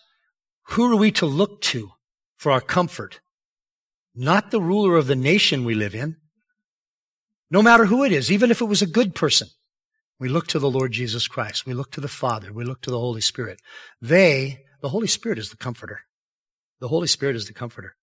who 0.69 0.91
are 0.91 0.95
we 0.95 1.11
to 1.11 1.25
look 1.25 1.61
to 1.61 1.91
for 2.37 2.51
our 2.51 2.61
comfort? 2.61 3.19
Not 4.15 4.51
the 4.51 4.61
ruler 4.61 4.97
of 4.97 5.07
the 5.07 5.15
nation 5.15 5.65
we 5.65 5.75
live 5.75 5.93
in. 5.93 6.17
No 7.49 7.61
matter 7.61 7.85
who 7.85 8.03
it 8.03 8.13
is, 8.13 8.31
even 8.31 8.49
if 8.49 8.61
it 8.61 8.65
was 8.65 8.81
a 8.81 8.87
good 8.87 9.13
person. 9.13 9.49
We 10.19 10.29
look 10.29 10.47
to 10.47 10.59
the 10.59 10.69
Lord 10.69 10.91
Jesus 10.93 11.27
Christ. 11.27 11.65
We 11.65 11.73
look 11.73 11.91
to 11.91 12.01
the 12.01 12.07
Father. 12.07 12.53
We 12.53 12.63
look 12.63 12.81
to 12.81 12.91
the 12.91 12.99
Holy 12.99 13.21
Spirit. 13.21 13.59
They, 14.01 14.63
the 14.81 14.89
Holy 14.89 15.07
Spirit 15.07 15.37
is 15.39 15.49
the 15.49 15.57
comforter. 15.57 16.01
The 16.79 16.87
Holy 16.87 17.07
Spirit 17.07 17.35
is 17.35 17.47
the 17.47 17.53
comforter. 17.53 17.95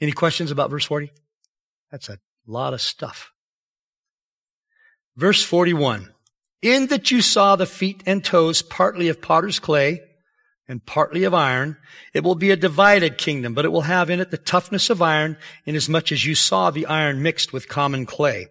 Any 0.00 0.12
questions 0.12 0.50
about 0.50 0.70
verse 0.70 0.84
40? 0.84 1.12
That's 1.90 2.08
a 2.08 2.18
lot 2.46 2.74
of 2.74 2.80
stuff. 2.80 3.32
Verse 5.16 5.42
41. 5.42 6.12
In 6.62 6.86
that 6.86 7.10
you 7.10 7.20
saw 7.20 7.56
the 7.56 7.66
feet 7.66 8.02
and 8.06 8.24
toes 8.24 8.62
partly 8.62 9.08
of 9.08 9.20
potter's 9.20 9.58
clay 9.58 10.00
and 10.66 10.84
partly 10.84 11.24
of 11.24 11.34
iron, 11.34 11.76
it 12.14 12.24
will 12.24 12.34
be 12.34 12.50
a 12.50 12.56
divided 12.56 13.18
kingdom, 13.18 13.54
but 13.54 13.64
it 13.64 13.72
will 13.72 13.82
have 13.82 14.10
in 14.10 14.18
it 14.18 14.30
the 14.30 14.38
toughness 14.38 14.88
of 14.90 15.02
iron 15.02 15.36
inasmuch 15.66 16.10
as 16.10 16.24
you 16.24 16.34
saw 16.34 16.70
the 16.70 16.86
iron 16.86 17.22
mixed 17.22 17.52
with 17.52 17.68
common 17.68 18.06
clay. 18.06 18.48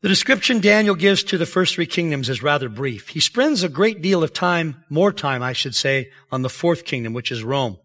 The 0.00 0.08
description 0.08 0.60
Daniel 0.60 0.94
gives 0.94 1.24
to 1.24 1.38
the 1.38 1.46
first 1.46 1.74
three 1.74 1.86
kingdoms 1.86 2.28
is 2.28 2.42
rather 2.42 2.68
brief. 2.68 3.08
He 3.08 3.20
spends 3.20 3.62
a 3.62 3.68
great 3.68 4.00
deal 4.00 4.22
of 4.22 4.32
time, 4.32 4.84
more 4.88 5.12
time, 5.12 5.42
I 5.42 5.52
should 5.52 5.74
say, 5.74 6.10
on 6.30 6.42
the 6.42 6.48
fourth 6.48 6.84
kingdom, 6.84 7.14
which 7.14 7.32
is 7.32 7.42
Rome. 7.42 7.78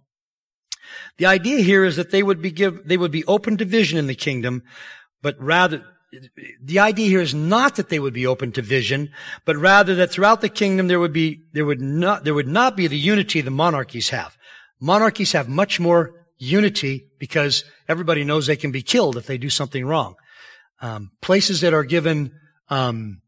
The 1.18 1.26
idea 1.26 1.60
here 1.60 1.84
is 1.84 1.96
that 1.96 2.12
they 2.12 2.24
would 2.24 2.42
be 2.42 2.52
give, 2.52 2.88
they 2.88 2.98
would 2.98 3.12
be 3.12 3.26
open 3.26 3.58
to 3.58 3.66
vision 3.66 4.00
in 4.00 4.08
the 4.08 4.16
kingdom, 4.16 4.64
but 5.22 5.40
rather, 5.40 5.86
the 6.62 6.80
idea 6.80 7.08
here 7.08 7.22
is 7.22 7.34
not 7.34 7.76
that 7.76 7.90
they 7.90 8.00
would 8.00 8.14
be 8.14 8.28
open 8.28 8.52
to 8.54 8.62
vision, 8.62 9.12
but 9.46 9.56
rather 9.58 9.96
that 9.96 10.12
throughout 10.12 10.42
the 10.42 10.50
kingdom 10.50 10.88
there 10.88 11.00
would 11.00 11.14
be, 11.14 11.44
there 11.54 11.66
would 11.66 11.82
not, 11.82 12.24
there 12.24 12.34
would 12.34 12.48
not 12.48 12.76
be 12.76 12.88
the 12.88 12.98
unity 12.98 13.42
the 13.42 13.52
monarchies 13.52 14.10
have. 14.10 14.38
Monarchies 14.80 15.32
have 15.32 15.48
much 15.48 15.80
more 15.80 16.26
unity 16.38 17.08
because 17.20 17.64
everybody 17.88 18.24
knows 18.24 18.46
they 18.46 18.56
can 18.56 18.72
be 18.72 18.82
killed 18.82 19.18
if 19.18 19.26
they 19.26 19.38
do 19.38 19.50
something 19.50 19.86
wrong. 19.86 20.16
Um, 20.82 21.12
places 21.22 21.62
that 21.62 21.74
are 21.74 21.84
given 21.84 22.34
um, 22.70 23.22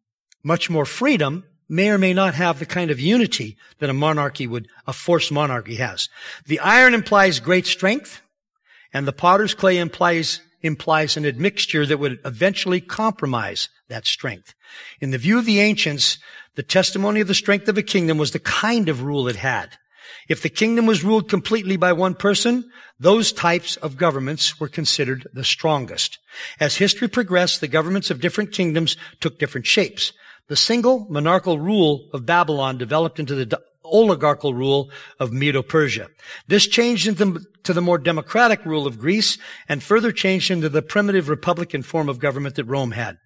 much 0.44 0.70
more 0.70 0.86
freedom 0.86 1.46
may 1.68 1.90
or 1.90 1.98
may 1.98 2.14
not 2.14 2.36
have 2.36 2.60
the 2.60 2.66
kind 2.66 2.92
of 2.92 3.00
unity 3.00 3.58
that 3.80 3.90
a 3.90 3.94
monarchy 3.94 4.48
would, 4.48 4.68
a 4.88 4.94
forced 4.94 5.32
monarchy 5.32 5.76
has. 5.76 6.10
The 6.46 6.60
iron 6.60 6.94
implies 6.94 7.40
great 7.40 7.66
strength, 7.66 8.22
and 8.94 9.08
the 9.08 9.14
potter's 9.14 9.54
clay 9.54 9.78
implies, 9.78 10.42
implies 10.62 11.18
an 11.18 11.26
admixture 11.26 11.86
that 11.86 11.98
would 11.98 12.20
eventually 12.24 12.82
compromise 12.82 13.70
that 13.90 14.06
strength. 14.06 14.54
In 15.00 15.12
the 15.12 15.18
view 15.18 15.38
of 15.38 15.46
the 15.46 15.60
ancients, 15.60 16.18
the 16.56 16.64
testimony 16.64 17.20
of 17.20 17.28
the 17.28 17.34
strength 17.34 17.68
of 17.68 17.78
a 17.78 17.84
kingdom 17.84 18.18
was 18.18 18.32
the 18.32 18.40
kind 18.40 18.90
of 18.90 19.04
rule 19.04 19.28
it 19.28 19.36
had. 19.36 19.78
If 20.28 20.42
the 20.42 20.50
kingdom 20.50 20.86
was 20.86 21.04
ruled 21.04 21.30
completely 21.30 21.78
by 21.78 21.94
one 21.94 22.16
person, 22.16 22.72
those 23.00 23.32
types 23.32 23.76
of 23.78 23.98
governments 23.98 24.60
were 24.60 24.68
considered 24.68 25.28
the 25.34 25.44
strongest. 25.44 26.18
As 26.60 26.78
history 26.78 27.08
progressed, 27.08 27.62
the 27.62 27.68
governments 27.68 28.10
of 28.10 28.22
different 28.22 28.52
kingdoms 28.52 28.98
took 29.20 29.38
different 29.38 29.68
shapes. 29.68 30.14
The 30.48 30.56
single 30.56 31.08
monarchical 31.10 31.60
rule 31.60 32.10
of 32.14 32.26
Babylon 32.26 32.78
developed 32.78 33.20
into 33.20 33.36
the 33.36 33.60
oligarchical 33.84 34.54
rule 34.54 34.90
of 35.20 35.32
Medo-Persia. 35.32 36.08
This 36.48 36.68
changed 36.68 37.08
into 37.08 37.42
to 37.64 37.74
the 37.74 37.82
more 37.82 37.98
democratic 37.98 38.66
rule 38.66 38.86
of 38.86 39.00
Greece 39.00 39.38
and 39.68 39.82
further 39.82 40.12
changed 40.12 40.52
into 40.52 40.70
the 40.70 40.82
primitive 40.82 41.30
republican 41.30 41.82
form 41.82 42.10
of 42.10 42.20
government 42.20 42.56
that 42.56 42.66
Rome 42.66 42.92
had. 42.92 43.18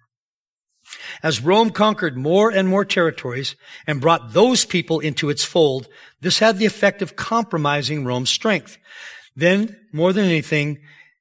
As 1.22 1.42
Rome 1.42 1.70
conquered 1.70 2.16
more 2.16 2.50
and 2.50 2.68
more 2.68 2.84
territories 2.84 3.54
and 3.86 4.00
brought 4.00 4.32
those 4.32 4.64
people 4.64 4.98
into 4.98 5.28
its 5.28 5.44
fold, 5.44 5.88
this 6.20 6.38
had 6.38 6.58
the 6.58 6.66
effect 6.66 7.02
of 7.02 7.16
compromising 7.16 8.04
Rome's 8.04 8.30
strength. 8.30 8.78
Then, 9.36 9.76
more 9.92 10.12
than 10.12 10.24
anything, 10.24 10.78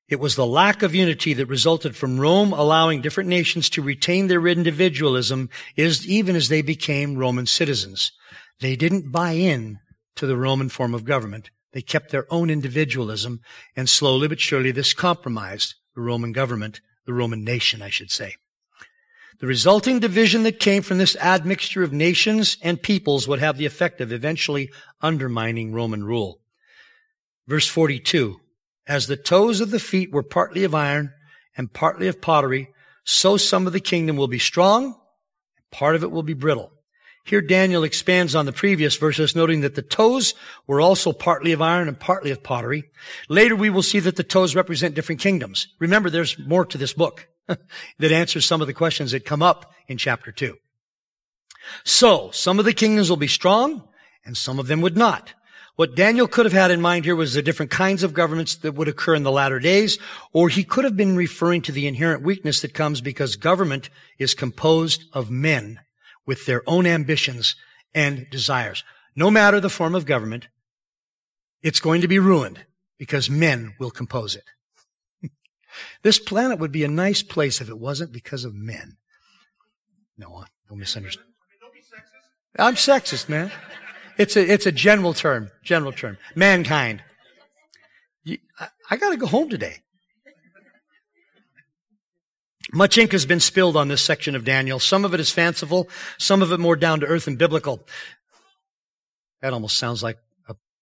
it 0.10 0.20
was 0.20 0.36
the 0.36 0.46
lack 0.46 0.82
of 0.82 0.96
unity 0.96 1.34
that 1.34 1.46
resulted 1.46 1.96
from 1.96 2.20
Rome 2.20 2.52
allowing 2.52 3.02
different 3.02 3.30
nations 3.30 3.70
to 3.72 3.82
retain 3.82 4.28
their 4.28 4.48
individualism 4.48 5.50
is 5.76 6.08
even 6.08 6.36
as 6.36 6.50
they 6.50 6.64
became 6.64 7.16
Roman 7.16 7.46
citizens. 7.46 8.12
They 8.60 8.76
didn't 8.76 9.12
buy 9.12 9.32
in 9.32 9.80
to 10.16 10.26
the 10.26 10.36
Roman 10.36 10.70
form 10.70 10.96
of 10.96 11.06
government. 11.06 11.52
They 11.74 11.84
kept 11.84 12.10
their 12.10 12.26
own 12.32 12.50
individualism 12.50 13.42
and 13.76 13.88
slowly 13.88 14.28
but 14.28 14.40
surely 14.40 14.72
this 14.72 14.94
compromised 14.94 15.76
the 15.94 16.02
Roman 16.02 16.32
government, 16.32 16.82
the 17.06 17.14
Roman 17.14 17.44
nation, 17.44 17.84
I 17.84 17.90
should 17.90 18.10
say. 18.10 18.36
The 19.40 19.48
resulting 19.48 20.00
division 20.00 20.44
that 20.44 20.60
came 20.60 20.82
from 20.82 20.98
this 20.98 21.16
admixture 21.18 21.84
of 21.84 21.94
nations 21.94 22.58
and 22.62 22.82
peoples 22.82 23.28
would 23.28 23.40
have 23.40 23.58
the 23.58 23.68
effect 23.68 24.02
of 24.02 24.12
eventually 24.12 24.70
undermining 25.02 25.72
Roman 25.72 26.04
rule. 26.04 26.40
Verse 27.48 27.68
42. 27.68 28.42
As 28.90 29.06
the 29.06 29.16
toes 29.16 29.62
of 29.62 29.70
the 29.70 29.80
feet 29.80 30.12
were 30.12 30.24
partly 30.24 30.64
of 30.64 30.74
iron 30.74 31.14
and 31.56 31.72
partly 31.72 32.08
of 32.08 32.20
pottery, 32.20 32.74
so 33.04 33.38
some 33.38 33.68
of 33.68 33.74
the 33.74 33.80
kingdom 33.80 34.18
will 34.18 34.28
be 34.28 34.40
strong, 34.40 35.00
part 35.72 35.96
of 35.96 36.02
it 36.02 36.10
will 36.10 36.24
be 36.24 36.34
brittle. 36.34 36.72
Here 37.24 37.42
Daniel 37.42 37.84
expands 37.84 38.34
on 38.34 38.48
the 38.48 38.52
previous 38.52 38.96
verses, 38.98 39.36
noting 39.36 39.62
that 39.62 39.76
the 39.76 39.84
toes 39.84 40.34
were 40.66 40.82
also 40.82 41.14
partly 41.14 41.52
of 41.52 41.62
iron 41.62 41.88
and 41.88 42.00
partly 42.00 42.32
of 42.32 42.42
pottery. 42.42 42.90
Later 43.30 43.56
we 43.56 43.70
will 43.70 43.84
see 43.84 44.00
that 44.00 44.16
the 44.16 44.24
toes 44.24 44.56
represent 44.56 44.96
different 44.96 45.22
kingdoms. 45.22 45.68
Remember, 45.78 46.10
there's 46.10 46.40
more 46.40 46.66
to 46.66 46.78
this 46.80 46.94
book 46.94 47.28
that 47.48 48.12
answers 48.12 48.48
some 48.48 48.60
of 48.60 48.66
the 48.66 48.74
questions 48.74 49.12
that 49.12 49.24
come 49.24 49.44
up 49.44 49.72
in 49.88 50.00
chapter 50.00 50.32
two. 50.32 50.58
So, 51.84 52.32
some 52.32 52.58
of 52.58 52.66
the 52.66 52.74
kingdoms 52.74 53.12
will 53.12 53.18
be 53.18 53.28
strong 53.28 53.88
and 54.26 54.36
some 54.36 54.58
of 54.58 54.66
them 54.66 54.82
would 54.82 54.98
not. 54.98 55.36
What 55.80 55.96
Daniel 55.96 56.28
could 56.28 56.46
have 56.46 56.52
had 56.52 56.72
in 56.72 56.82
mind 56.82 57.06
here 57.06 57.16
was 57.16 57.36
the 57.36 57.42
different 57.42 57.72
kinds 57.72 58.04
of 58.04 58.14
governments 58.14 58.54
that 58.54 58.74
would 58.74 58.90
occur 58.90 59.16
in 59.16 59.24
the 59.24 59.32
latter 59.32 59.60
days, 59.60 59.98
or 60.34 60.50
he 60.50 60.66
could 60.66 60.84
have 60.84 60.98
been 60.98 61.16
referring 61.16 61.62
to 61.62 61.72
the 61.72 61.88
inherent 61.88 62.22
weakness 62.22 62.60
that 62.60 62.74
comes 62.74 63.00
because 63.00 63.38
government 63.38 63.90
is 64.18 64.34
composed 64.34 65.06
of 65.14 65.32
men 65.32 65.80
with 66.26 66.46
their 66.46 66.64
own 66.68 66.86
ambitions 66.86 67.56
and 67.96 68.30
desires. 68.30 68.84
No 69.16 69.32
matter 69.32 69.62
the 69.62 69.70
form 69.70 69.96
of 69.96 70.06
government, 70.06 70.50
it's 71.62 71.80
going 71.80 72.02
to 72.02 72.10
be 72.10 72.20
ruined 72.20 72.66
because 72.98 73.30
men 73.30 73.74
will 73.80 73.90
compose 73.90 74.36
it. 74.36 74.44
this 76.04 76.20
planet 76.20 76.60
would 76.60 76.74
be 76.74 76.84
a 76.84 76.90
nice 76.90 77.24
place 77.24 77.62
if 77.62 77.70
it 77.70 77.80
wasn't 77.80 78.12
because 78.12 78.44
of 78.44 78.54
men. 78.54 78.98
No, 80.18 80.44
don't 80.68 80.80
misunderstand. 80.80 81.30
I'm 82.58 82.76
sexist, 82.76 83.30
man. 83.30 83.50
It's 84.20 84.36
a, 84.36 84.42
it's 84.42 84.66
a 84.66 84.72
general 84.74 85.14
term, 85.14 85.50
general 85.64 85.94
term. 85.94 86.18
Mankind. 86.36 87.02
I, 88.28 88.68
I 88.92 88.98
gotta 88.98 89.16
go 89.16 89.26
home 89.26 89.50
today. 89.50 89.78
Much 92.74 92.98
ink 92.98 93.14
has 93.14 93.26
been 93.26 93.40
spilled 93.40 93.78
on 93.78 93.88
this 93.88 94.02
section 94.02 94.36
of 94.36 94.44
Daniel. 94.44 94.78
Some 94.78 95.06
of 95.06 95.14
it 95.14 95.22
is 95.22 95.32
fanciful, 95.32 95.88
some 96.18 96.42
of 96.42 96.52
it 96.52 96.60
more 96.60 96.76
down 96.76 97.00
to 97.00 97.06
earth 97.06 97.28
and 97.28 97.38
biblical. 97.38 97.88
That 99.42 99.54
almost 99.54 99.78
sounds 99.78 100.04
like 100.04 100.18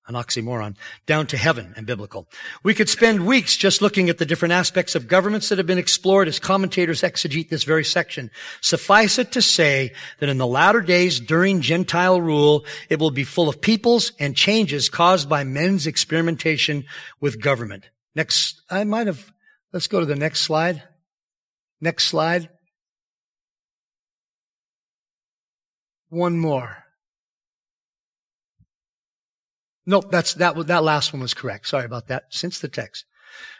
an 0.07 0.15
oxymoron, 0.15 0.75
down 1.05 1.27
to 1.27 1.37
heaven 1.37 1.73
and 1.75 1.85
biblical. 1.85 2.27
We 2.63 2.73
could 2.73 2.89
spend 2.89 3.25
weeks 3.25 3.57
just 3.57 3.81
looking 3.81 4.09
at 4.09 4.17
the 4.17 4.25
different 4.25 4.53
aspects 4.53 4.95
of 4.95 5.07
governments 5.07 5.49
that 5.49 5.57
have 5.57 5.67
been 5.67 5.77
explored 5.77 6.27
as 6.27 6.39
commentators 6.39 7.01
exegete 7.01 7.49
this 7.49 7.63
very 7.63 7.83
section. 7.83 8.31
Suffice 8.61 9.17
it 9.17 9.31
to 9.33 9.41
say 9.41 9.93
that 10.19 10.29
in 10.29 10.37
the 10.37 10.47
latter 10.47 10.81
days 10.81 11.19
during 11.19 11.61
Gentile 11.61 12.21
rule, 12.21 12.65
it 12.89 12.99
will 12.99 13.11
be 13.11 13.23
full 13.23 13.49
of 13.49 13.61
peoples 13.61 14.13
and 14.19 14.35
changes 14.35 14.89
caused 14.89 15.27
by 15.29 15.43
men's 15.43 15.87
experimentation 15.87 16.85
with 17.19 17.41
government. 17.41 17.89
Next, 18.15 18.61
I 18.69 18.83
might 18.83 19.07
have, 19.07 19.31
let's 19.73 19.87
go 19.87 19.99
to 19.99 20.05
the 20.05 20.15
next 20.15 20.41
slide. 20.41 20.83
Next 21.81 22.07
slide. 22.07 22.49
One 26.09 26.39
more. 26.39 26.86
Nope, 29.87 30.11
that's, 30.11 30.33
that, 30.35 30.67
that 30.67 30.83
last 30.83 31.13
one 31.13 31.21
was 31.21 31.33
correct. 31.33 31.67
Sorry 31.67 31.85
about 31.85 32.07
that. 32.07 32.25
Since 32.29 32.59
the 32.59 32.67
text. 32.67 33.05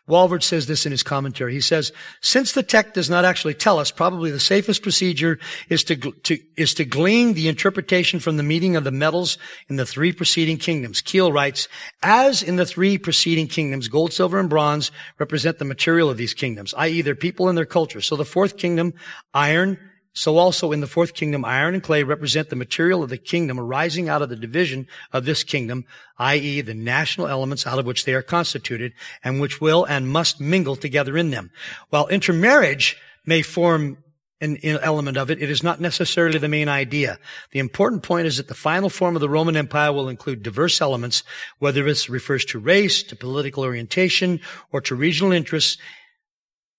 Walvoord 0.10 0.42
says 0.42 0.68
this 0.68 0.86
in 0.86 0.92
his 0.92 1.04
commentary. 1.04 1.54
He 1.54 1.62
says, 1.62 1.92
since 2.22 2.54
the 2.54 2.64
text 2.64 2.94
does 2.94 3.10
not 3.10 3.26
actually 3.26 3.54
tell 3.54 3.78
us, 3.78 3.92
probably 3.92 4.32
the 4.32 4.40
safest 4.40 4.82
procedure 4.82 5.38
is 5.70 5.84
to, 5.86 5.96
to, 5.96 6.40
is 6.56 6.74
to 6.76 6.86
glean 6.86 7.34
the 7.34 7.50
interpretation 7.50 8.20
from 8.20 8.38
the 8.38 8.44
meaning 8.44 8.78
of 8.78 8.86
the 8.86 8.92
metals 8.92 9.38
in 9.68 9.76
the 9.76 9.86
three 9.86 10.14
preceding 10.14 10.58
kingdoms. 10.58 11.02
Keil 11.02 11.34
writes, 11.34 11.68
as 12.02 12.42
in 12.42 12.56
the 12.56 12.66
three 12.66 12.98
preceding 12.98 13.48
kingdoms, 13.48 13.90
gold, 13.90 14.14
silver, 14.14 14.40
and 14.40 14.50
bronze 14.50 14.92
represent 15.20 15.60
the 15.60 15.66
material 15.66 16.10
of 16.10 16.18
these 16.18 16.34
kingdoms, 16.34 16.74
i.e. 16.78 17.02
their 17.02 17.16
people 17.16 17.50
and 17.50 17.58
their 17.58 17.66
culture. 17.66 18.00
So 18.02 18.16
the 18.16 18.26
fourth 18.26 18.58
kingdom, 18.58 18.94
iron, 19.34 19.78
so 20.18 20.38
also 20.38 20.72
in 20.72 20.80
the 20.80 20.88
fourth 20.88 21.14
kingdom, 21.14 21.46
iron 21.46 21.76
and 21.76 21.84
clay 21.84 22.02
represent 22.02 22.50
the 22.50 22.56
material 22.56 23.04
of 23.04 23.12
the 23.12 23.20
kingdom 23.20 23.60
arising 23.60 24.10
out 24.10 24.24
of 24.24 24.30
the 24.30 24.36
division 24.36 24.88
of 25.14 25.26
this 25.26 25.44
kingdom, 25.44 25.86
i.e. 26.18 26.62
the 26.62 26.74
national 26.74 27.28
elements 27.28 27.68
out 27.68 27.78
of 27.78 27.86
which 27.86 28.04
they 28.04 28.16
are 28.16 28.24
constituted 28.24 28.94
and 29.24 29.40
which 29.40 29.62
will 29.62 29.86
and 29.86 30.10
must 30.10 30.42
mingle 30.42 30.76
together 30.76 31.16
in 31.18 31.30
them. 31.30 31.52
While 31.90 32.08
intermarriage 32.08 32.98
may 33.28 33.44
form 33.44 34.00
an 34.42 34.58
element 34.64 35.18
of 35.18 35.30
it, 35.30 35.40
it 35.40 35.52
is 35.52 35.62
not 35.62 35.80
necessarily 35.80 36.40
the 36.40 36.48
main 36.48 36.68
idea. 36.68 37.20
The 37.52 37.60
important 37.60 38.02
point 38.02 38.26
is 38.26 38.38
that 38.38 38.48
the 38.48 38.56
final 38.56 38.90
form 38.90 39.16
of 39.16 39.22
the 39.22 39.30
Roman 39.30 39.56
Empire 39.56 39.94
will 39.94 40.10
include 40.10 40.42
diverse 40.42 40.82
elements, 40.82 41.22
whether 41.60 41.84
this 41.84 42.10
refers 42.10 42.44
to 42.46 42.60
race, 42.60 43.04
to 43.04 43.16
political 43.16 43.64
orientation, 43.64 44.40
or 44.72 44.82
to 44.82 44.96
regional 44.96 45.32
interests, 45.32 45.78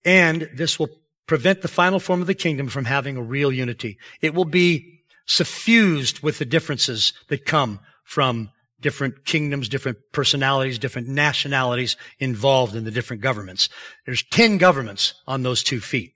and 0.05 0.51
this 0.57 0.77
will 0.81 0.88
prevent 1.29 1.62
the 1.62 1.69
final 1.69 2.01
form 2.01 2.21
of 2.21 2.27
the 2.27 2.35
kingdom 2.35 2.67
from 2.67 2.87
having 2.87 3.17
a 3.17 3.23
real 3.23 3.53
unity. 3.53 3.99
It 4.21 4.35
will 4.35 4.47
be 4.47 5.03
suffused 5.27 6.21
with 6.21 6.38
the 6.38 6.45
differences 6.45 7.12
that 7.29 7.45
come 7.45 7.79
from 8.03 8.51
different 8.81 9.25
kingdoms, 9.25 9.69
different 9.69 9.99
personalities, 10.12 10.79
different 10.79 11.07
nationalities 11.07 11.97
involved 12.19 12.75
in 12.75 12.85
the 12.85 12.91
different 12.91 13.23
governments. 13.23 13.69
There's 14.07 14.23
10 14.23 14.59
governments 14.59 15.14
on 15.27 15.43
those 15.43 15.62
two 15.62 15.81
feet. 15.81 16.14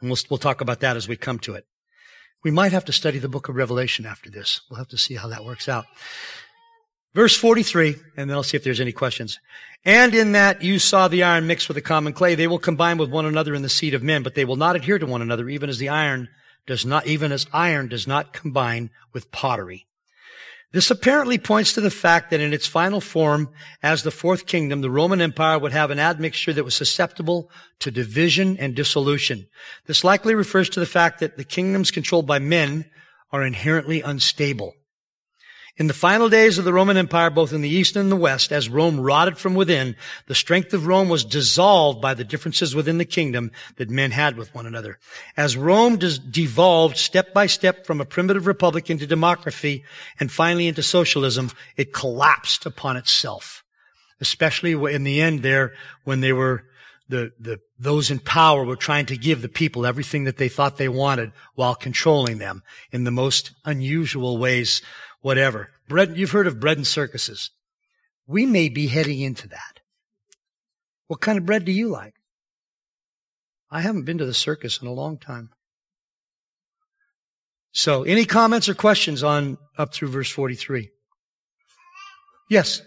And 0.00 0.08
we'll, 0.08 0.18
we'll 0.30 0.38
talk 0.38 0.60
about 0.60 0.80
that 0.80 0.96
as 0.96 1.06
we 1.06 1.16
come 1.16 1.38
to 1.40 1.54
it. 1.54 1.66
We 2.42 2.50
might 2.50 2.72
have 2.72 2.84
to 2.86 2.92
study 2.92 3.18
the 3.18 3.28
book 3.28 3.48
of 3.48 3.56
Revelation 3.56 4.06
after 4.06 4.30
this. 4.30 4.62
We'll 4.68 4.78
have 4.78 4.88
to 4.88 4.98
see 4.98 5.14
how 5.14 5.28
that 5.28 5.44
works 5.44 5.68
out. 5.68 5.84
Verse 7.14 7.36
43, 7.36 7.96
and 8.16 8.30
then 8.30 8.36
I'll 8.36 8.42
see 8.42 8.56
if 8.56 8.64
there's 8.64 8.80
any 8.80 8.92
questions. 8.92 9.38
And 9.84 10.14
in 10.14 10.32
that 10.32 10.62
you 10.62 10.78
saw 10.78 11.08
the 11.08 11.22
iron 11.22 11.46
mixed 11.46 11.68
with 11.68 11.74
the 11.74 11.82
common 11.82 12.14
clay. 12.14 12.34
They 12.34 12.46
will 12.46 12.58
combine 12.58 12.96
with 12.98 13.10
one 13.10 13.26
another 13.26 13.54
in 13.54 13.62
the 13.62 13.68
seed 13.68 13.94
of 13.94 14.02
men, 14.02 14.22
but 14.22 14.34
they 14.34 14.44
will 14.44 14.56
not 14.56 14.76
adhere 14.76 14.98
to 14.98 15.06
one 15.06 15.20
another, 15.20 15.48
even 15.48 15.68
as 15.68 15.78
the 15.78 15.90
iron 15.90 16.28
does 16.66 16.86
not, 16.86 17.06
even 17.06 17.32
as 17.32 17.46
iron 17.52 17.88
does 17.88 18.06
not 18.06 18.32
combine 18.32 18.90
with 19.12 19.30
pottery. 19.30 19.86
This 20.72 20.90
apparently 20.90 21.36
points 21.36 21.74
to 21.74 21.82
the 21.82 21.90
fact 21.90 22.30
that 22.30 22.40
in 22.40 22.54
its 22.54 22.66
final 22.66 23.02
form, 23.02 23.50
as 23.82 24.02
the 24.02 24.10
fourth 24.10 24.46
kingdom, 24.46 24.80
the 24.80 24.90
Roman 24.90 25.20
Empire 25.20 25.58
would 25.58 25.72
have 25.72 25.90
an 25.90 25.98
admixture 25.98 26.54
that 26.54 26.64
was 26.64 26.74
susceptible 26.74 27.50
to 27.80 27.90
division 27.90 28.56
and 28.56 28.74
dissolution. 28.74 29.48
This 29.86 30.02
likely 30.02 30.34
refers 30.34 30.70
to 30.70 30.80
the 30.80 30.86
fact 30.86 31.20
that 31.20 31.36
the 31.36 31.44
kingdoms 31.44 31.90
controlled 31.90 32.26
by 32.26 32.38
men 32.38 32.86
are 33.30 33.44
inherently 33.44 34.00
unstable. 34.00 34.72
In 35.78 35.86
the 35.86 35.94
final 35.94 36.28
days 36.28 36.58
of 36.58 36.66
the 36.66 36.72
Roman 36.72 36.98
Empire, 36.98 37.30
both 37.30 37.50
in 37.50 37.62
the 37.62 37.68
East 37.68 37.96
and 37.96 38.12
the 38.12 38.16
West, 38.16 38.52
as 38.52 38.68
Rome 38.68 39.00
rotted 39.00 39.38
from 39.38 39.54
within, 39.54 39.96
the 40.26 40.34
strength 40.34 40.74
of 40.74 40.86
Rome 40.86 41.08
was 41.08 41.24
dissolved 41.24 41.98
by 41.98 42.12
the 42.12 42.24
differences 42.24 42.74
within 42.74 42.98
the 42.98 43.06
kingdom 43.06 43.50
that 43.76 43.88
men 43.88 44.10
had 44.10 44.36
with 44.36 44.54
one 44.54 44.66
another. 44.66 44.98
As 45.34 45.56
Rome 45.56 45.96
devolved 45.96 46.98
step 46.98 47.32
by 47.32 47.46
step 47.46 47.86
from 47.86 48.02
a 48.02 48.04
primitive 48.04 48.46
republic 48.46 48.90
into 48.90 49.06
democracy 49.06 49.82
and 50.20 50.30
finally 50.30 50.68
into 50.68 50.82
socialism, 50.82 51.50
it 51.78 51.94
collapsed 51.94 52.66
upon 52.66 52.98
itself. 52.98 53.64
Especially 54.20 54.72
in 54.94 55.04
the 55.04 55.22
end 55.22 55.42
there, 55.42 55.72
when 56.04 56.20
they 56.20 56.34
were 56.34 56.64
the, 57.08 57.32
the, 57.38 57.58
those 57.78 58.10
in 58.10 58.20
power 58.20 58.64
were 58.64 58.76
trying 58.76 59.06
to 59.06 59.16
give 59.16 59.42
the 59.42 59.48
people 59.48 59.84
everything 59.84 60.24
that 60.24 60.36
they 60.36 60.48
thought 60.48 60.76
they 60.76 60.88
wanted 60.88 61.32
while 61.54 61.74
controlling 61.74 62.38
them 62.38 62.62
in 62.90 63.04
the 63.04 63.10
most 63.10 63.52
unusual 63.64 64.38
ways 64.38 64.80
whatever. 65.22 65.70
Bread, 65.88 66.16
you've 66.16 66.32
heard 66.32 66.46
of 66.46 66.60
bread 66.60 66.76
and 66.76 66.86
circuses. 66.86 67.50
We 68.26 68.44
may 68.44 68.68
be 68.68 68.88
heading 68.88 69.20
into 69.20 69.48
that. 69.48 69.80
What 71.06 71.20
kind 71.20 71.38
of 71.38 71.46
bread 71.46 71.64
do 71.64 71.72
you 71.72 71.88
like? 71.88 72.14
I 73.70 73.80
haven't 73.80 74.04
been 74.04 74.18
to 74.18 74.26
the 74.26 74.34
circus 74.34 74.80
in 74.82 74.86
a 74.86 74.92
long 74.92 75.16
time. 75.16 75.50
So, 77.72 78.02
any 78.02 78.26
comments 78.26 78.68
or 78.68 78.74
questions 78.74 79.22
on 79.22 79.56
up 79.78 79.94
through 79.94 80.08
verse 80.08 80.30
43? 80.30 80.90
Yes. 82.50 82.82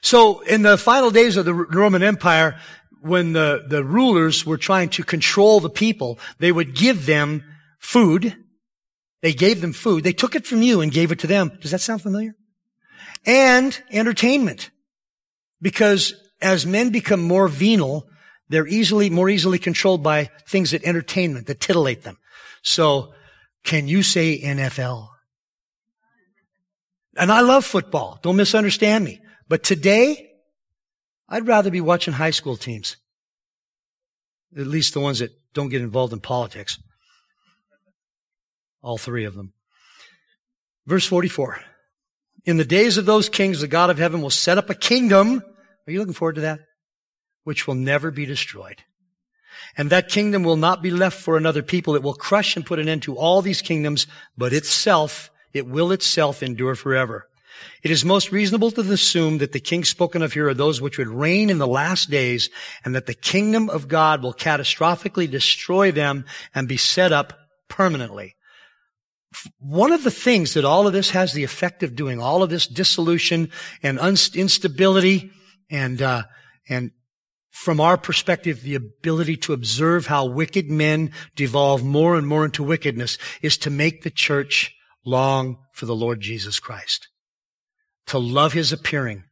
So, 0.00 0.40
in 0.40 0.62
the 0.62 0.78
final 0.78 1.10
days 1.10 1.36
of 1.36 1.44
the 1.44 1.54
Roman 1.54 2.04
Empire, 2.04 2.60
when 3.00 3.32
the, 3.32 3.64
the 3.68 3.84
rulers 3.84 4.46
were 4.46 4.56
trying 4.56 4.90
to 4.90 5.02
control 5.02 5.58
the 5.58 5.70
people, 5.70 6.20
they 6.38 6.52
would 6.52 6.74
give 6.74 7.06
them 7.06 7.42
food 7.80 8.36
they 9.26 9.32
gave 9.32 9.60
them 9.60 9.72
food. 9.72 10.04
They 10.04 10.12
took 10.12 10.36
it 10.36 10.46
from 10.46 10.62
you 10.62 10.80
and 10.80 10.92
gave 10.92 11.10
it 11.10 11.18
to 11.18 11.26
them. 11.26 11.58
Does 11.60 11.72
that 11.72 11.80
sound 11.80 12.00
familiar? 12.00 12.36
And 13.24 13.76
entertainment. 13.90 14.70
Because 15.60 16.14
as 16.40 16.64
men 16.64 16.90
become 16.90 17.22
more 17.22 17.48
venal, 17.48 18.06
they're 18.48 18.68
easily, 18.68 19.10
more 19.10 19.28
easily 19.28 19.58
controlled 19.58 20.00
by 20.00 20.30
things 20.46 20.70
that 20.70 20.84
entertainment, 20.84 21.48
that 21.48 21.58
titillate 21.58 22.04
them. 22.04 22.18
So, 22.62 23.14
can 23.64 23.88
you 23.88 24.04
say 24.04 24.40
NFL? 24.40 25.08
And 27.16 27.32
I 27.32 27.40
love 27.40 27.64
football. 27.64 28.20
Don't 28.22 28.36
misunderstand 28.36 29.04
me. 29.04 29.20
But 29.48 29.64
today, 29.64 30.30
I'd 31.28 31.48
rather 31.48 31.72
be 31.72 31.80
watching 31.80 32.14
high 32.14 32.30
school 32.30 32.56
teams. 32.56 32.96
At 34.56 34.68
least 34.68 34.94
the 34.94 35.00
ones 35.00 35.18
that 35.18 35.32
don't 35.52 35.70
get 35.70 35.82
involved 35.82 36.12
in 36.12 36.20
politics. 36.20 36.78
All 38.86 38.98
three 38.98 39.24
of 39.24 39.34
them. 39.34 39.52
Verse 40.86 41.04
44. 41.04 41.58
In 42.44 42.56
the 42.56 42.64
days 42.64 42.96
of 42.96 43.04
those 43.04 43.28
kings, 43.28 43.60
the 43.60 43.66
God 43.66 43.90
of 43.90 43.98
heaven 43.98 44.22
will 44.22 44.30
set 44.30 44.58
up 44.58 44.70
a 44.70 44.76
kingdom. 44.76 45.42
Are 45.88 45.90
you 45.92 45.98
looking 45.98 46.14
forward 46.14 46.36
to 46.36 46.42
that? 46.42 46.60
Which 47.42 47.66
will 47.66 47.74
never 47.74 48.12
be 48.12 48.26
destroyed. 48.26 48.84
And 49.76 49.90
that 49.90 50.08
kingdom 50.08 50.44
will 50.44 50.56
not 50.56 50.84
be 50.84 50.92
left 50.92 51.20
for 51.20 51.36
another 51.36 51.64
people. 51.64 51.96
It 51.96 52.04
will 52.04 52.14
crush 52.14 52.54
and 52.54 52.64
put 52.64 52.78
an 52.78 52.88
end 52.88 53.02
to 53.02 53.16
all 53.16 53.42
these 53.42 53.60
kingdoms, 53.60 54.06
but 54.38 54.52
itself, 54.52 55.32
it 55.52 55.66
will 55.66 55.90
itself 55.90 56.40
endure 56.40 56.76
forever. 56.76 57.26
It 57.82 57.90
is 57.90 58.04
most 58.04 58.30
reasonable 58.30 58.70
to 58.70 58.82
assume 58.82 59.38
that 59.38 59.50
the 59.50 59.58
kings 59.58 59.88
spoken 59.88 60.22
of 60.22 60.32
here 60.32 60.48
are 60.48 60.54
those 60.54 60.80
which 60.80 60.96
would 60.96 61.08
reign 61.08 61.50
in 61.50 61.58
the 61.58 61.66
last 61.66 62.08
days 62.08 62.50
and 62.84 62.94
that 62.94 63.06
the 63.06 63.14
kingdom 63.14 63.68
of 63.68 63.88
God 63.88 64.22
will 64.22 64.32
catastrophically 64.32 65.28
destroy 65.28 65.90
them 65.90 66.24
and 66.54 66.68
be 66.68 66.76
set 66.76 67.10
up 67.10 67.36
permanently. 67.68 68.35
One 69.58 69.92
of 69.92 70.04
the 70.04 70.10
things 70.10 70.54
that 70.54 70.64
all 70.64 70.86
of 70.86 70.92
this 70.92 71.10
has 71.10 71.32
the 71.32 71.44
effect 71.44 71.82
of 71.82 71.96
doing, 71.96 72.20
all 72.20 72.42
of 72.42 72.50
this 72.50 72.66
dissolution 72.66 73.50
and 73.82 73.98
instability 73.98 75.30
and, 75.70 76.00
uh, 76.00 76.24
and 76.68 76.92
from 77.50 77.80
our 77.80 77.96
perspective, 77.96 78.62
the 78.62 78.74
ability 78.74 79.36
to 79.38 79.52
observe 79.52 80.06
how 80.06 80.26
wicked 80.26 80.70
men 80.70 81.10
devolve 81.34 81.82
more 81.82 82.16
and 82.16 82.26
more 82.26 82.44
into 82.44 82.62
wickedness 82.62 83.18
is 83.40 83.56
to 83.58 83.70
make 83.70 84.02
the 84.02 84.10
church 84.10 84.74
long 85.04 85.58
for 85.72 85.86
the 85.86 85.96
Lord 85.96 86.20
Jesus 86.20 86.60
Christ 86.60 87.08
to 88.06 88.18
love 88.18 88.52
his 88.52 88.72
appearing, 88.72 89.24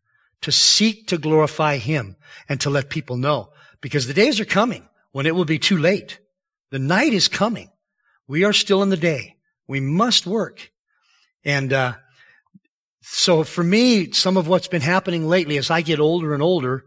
to 0.42 0.52
seek 0.52 1.06
to 1.08 1.18
glorify 1.18 1.78
him, 1.78 2.16
and 2.48 2.60
to 2.60 2.70
let 2.70 2.90
people 2.90 3.16
know. 3.16 3.50
Because 3.80 4.06
the 4.06 4.14
days 4.14 4.40
are 4.40 4.44
coming 4.44 4.88
when 5.12 5.26
it 5.26 5.34
will 5.34 5.44
be 5.44 5.58
too 5.58 5.78
late. 5.78 6.18
The 6.70 6.78
night 6.78 7.12
is 7.12 7.28
coming. 7.28 7.70
We 8.26 8.44
are 8.44 8.52
still 8.52 8.82
in 8.82 8.90
the 8.90 8.96
day. 8.96 9.36
We 9.66 9.80
must 9.80 10.26
work. 10.26 10.70
And, 11.44 11.72
uh, 11.72 11.94
so 13.06 13.44
for 13.44 13.62
me, 13.62 14.12
some 14.12 14.38
of 14.38 14.48
what's 14.48 14.68
been 14.68 14.80
happening 14.80 15.28
lately 15.28 15.58
as 15.58 15.70
I 15.70 15.82
get 15.82 16.00
older 16.00 16.32
and 16.32 16.42
older, 16.42 16.86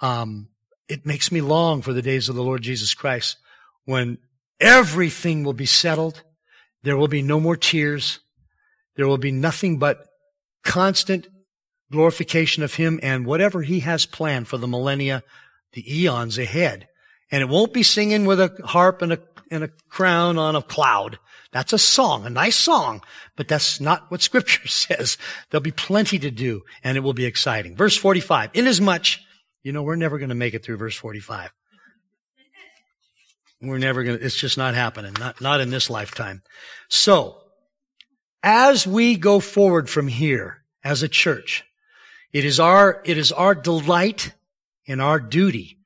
um, 0.00 0.48
it 0.88 1.06
makes 1.06 1.30
me 1.30 1.40
long 1.40 1.82
for 1.82 1.92
the 1.92 2.02
days 2.02 2.28
of 2.28 2.34
the 2.34 2.42
Lord 2.42 2.62
Jesus 2.62 2.94
Christ 2.94 3.36
when 3.84 4.18
everything 4.60 5.44
will 5.44 5.52
be 5.52 5.66
settled. 5.66 6.24
There 6.82 6.96
will 6.96 7.08
be 7.08 7.22
no 7.22 7.38
more 7.38 7.56
tears. 7.56 8.18
There 8.96 9.06
will 9.06 9.18
be 9.18 9.30
nothing 9.30 9.78
but 9.78 10.04
constant 10.64 11.28
glorification 11.92 12.64
of 12.64 12.74
Him 12.74 12.98
and 13.00 13.24
whatever 13.24 13.62
He 13.62 13.80
has 13.80 14.04
planned 14.04 14.48
for 14.48 14.58
the 14.58 14.66
millennia, 14.66 15.22
the 15.74 16.02
eons 16.02 16.38
ahead. 16.38 16.88
And 17.30 17.40
it 17.40 17.48
won't 17.48 17.72
be 17.72 17.84
singing 17.84 18.24
with 18.24 18.40
a 18.40 18.54
harp 18.64 19.00
and 19.00 19.12
a, 19.12 19.20
and 19.52 19.64
a 19.64 19.70
crown 19.88 20.38
on 20.38 20.56
a 20.56 20.62
cloud. 20.62 21.18
That's 21.52 21.74
a 21.74 21.78
song, 21.78 22.24
a 22.24 22.30
nice 22.30 22.56
song, 22.56 23.02
but 23.36 23.46
that's 23.46 23.80
not 23.80 24.10
what 24.10 24.22
scripture 24.22 24.66
says. 24.66 25.18
There'll 25.50 25.62
be 25.62 25.70
plenty 25.70 26.18
to 26.18 26.30
do 26.30 26.62
and 26.82 26.96
it 26.96 27.00
will 27.00 27.12
be 27.12 27.26
exciting. 27.26 27.76
Verse 27.76 27.96
45, 27.96 28.50
inasmuch, 28.54 29.18
you 29.62 29.72
know, 29.72 29.82
we're 29.82 29.96
never 29.96 30.18
going 30.18 30.30
to 30.30 30.34
make 30.34 30.54
it 30.54 30.64
through 30.64 30.78
verse 30.78 30.96
45. 30.96 31.52
We're 33.60 33.78
never 33.78 34.02
going 34.02 34.18
to, 34.18 34.24
it's 34.24 34.34
just 34.34 34.58
not 34.58 34.74
happening. 34.74 35.14
Not, 35.20 35.40
not 35.40 35.60
in 35.60 35.70
this 35.70 35.88
lifetime. 35.88 36.42
So, 36.88 37.38
as 38.42 38.88
we 38.88 39.16
go 39.16 39.38
forward 39.38 39.88
from 39.88 40.08
here 40.08 40.64
as 40.82 41.04
a 41.04 41.08
church, 41.08 41.64
it 42.32 42.44
is 42.44 42.58
our, 42.58 43.00
it 43.04 43.16
is 43.16 43.30
our 43.30 43.54
delight 43.54 44.32
and 44.88 45.00
our 45.00 45.20
duty 45.20 45.78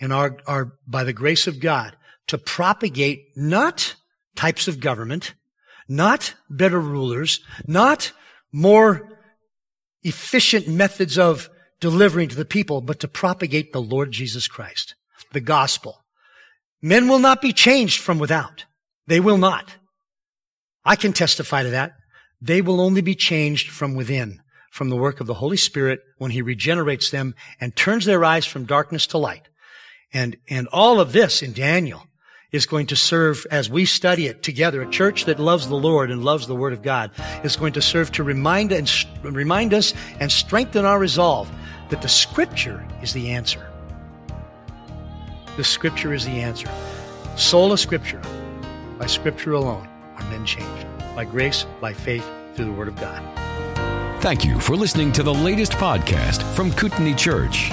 and 0.00 0.12
our, 0.12 0.36
our, 0.48 0.76
by 0.84 1.04
the 1.04 1.12
grace 1.12 1.46
of 1.46 1.60
God 1.60 1.96
to 2.28 2.38
propagate 2.38 3.28
not 3.36 3.96
types 4.34 4.68
of 4.68 4.80
government, 4.80 5.34
not 5.88 6.34
better 6.48 6.80
rulers, 6.80 7.40
not 7.66 8.12
more 8.52 9.08
efficient 10.02 10.68
methods 10.68 11.18
of 11.18 11.48
delivering 11.80 12.28
to 12.28 12.36
the 12.36 12.44
people, 12.44 12.80
but 12.80 13.00
to 13.00 13.08
propagate 13.08 13.72
the 13.72 13.82
Lord 13.82 14.12
Jesus 14.12 14.48
Christ, 14.48 14.94
the 15.32 15.40
gospel. 15.40 16.04
Men 16.80 17.08
will 17.08 17.18
not 17.18 17.42
be 17.42 17.52
changed 17.52 18.00
from 18.00 18.18
without. 18.18 18.64
They 19.06 19.20
will 19.20 19.38
not. 19.38 19.76
I 20.84 20.96
can 20.96 21.12
testify 21.12 21.62
to 21.62 21.70
that. 21.70 21.92
They 22.40 22.60
will 22.60 22.80
only 22.80 23.00
be 23.00 23.14
changed 23.14 23.70
from 23.70 23.94
within, 23.94 24.40
from 24.70 24.90
the 24.90 24.96
work 24.96 25.20
of 25.20 25.26
the 25.26 25.34
Holy 25.34 25.56
Spirit 25.56 26.00
when 26.18 26.30
He 26.30 26.42
regenerates 26.42 27.10
them 27.10 27.34
and 27.60 27.74
turns 27.74 28.04
their 28.04 28.24
eyes 28.24 28.44
from 28.44 28.66
darkness 28.66 29.06
to 29.08 29.18
light. 29.18 29.48
And, 30.12 30.36
and 30.48 30.68
all 30.68 31.00
of 31.00 31.12
this 31.12 31.42
in 31.42 31.52
Daniel 31.52 32.06
is 32.54 32.66
going 32.66 32.86
to 32.86 32.94
serve 32.94 33.44
as 33.50 33.68
we 33.68 33.84
study 33.84 34.26
it 34.28 34.40
together. 34.40 34.80
A 34.80 34.88
church 34.88 35.24
that 35.24 35.40
loves 35.40 35.66
the 35.66 35.74
Lord 35.74 36.12
and 36.12 36.24
loves 36.24 36.46
the 36.46 36.54
Word 36.54 36.72
of 36.72 36.82
God 36.82 37.10
is 37.42 37.56
going 37.56 37.72
to 37.72 37.82
serve 37.82 38.12
to 38.12 38.22
remind 38.22 38.70
and 38.70 38.88
remind 39.24 39.74
us 39.74 39.92
and 40.20 40.30
strengthen 40.30 40.84
our 40.84 41.00
resolve 41.00 41.50
that 41.88 42.00
the 42.00 42.08
Scripture 42.08 42.86
is 43.02 43.12
the 43.12 43.30
answer. 43.30 43.68
The 45.56 45.64
Scripture 45.64 46.14
is 46.14 46.24
the 46.24 46.40
answer. 46.40 46.68
Sola 47.36 47.74
Scriptura, 47.74 48.24
by 49.00 49.06
Scripture 49.06 49.54
alone 49.54 49.88
are 50.16 50.30
men 50.30 50.46
changed 50.46 50.86
by 51.16 51.24
grace, 51.24 51.66
by 51.80 51.92
faith, 51.92 52.24
through 52.54 52.66
the 52.66 52.72
Word 52.72 52.86
of 52.86 52.94
God. 52.96 53.20
Thank 54.22 54.44
you 54.44 54.60
for 54.60 54.76
listening 54.76 55.10
to 55.12 55.24
the 55.24 55.34
latest 55.34 55.72
podcast 55.72 56.42
from 56.54 56.72
Kootenai 56.72 57.14
Church. 57.14 57.72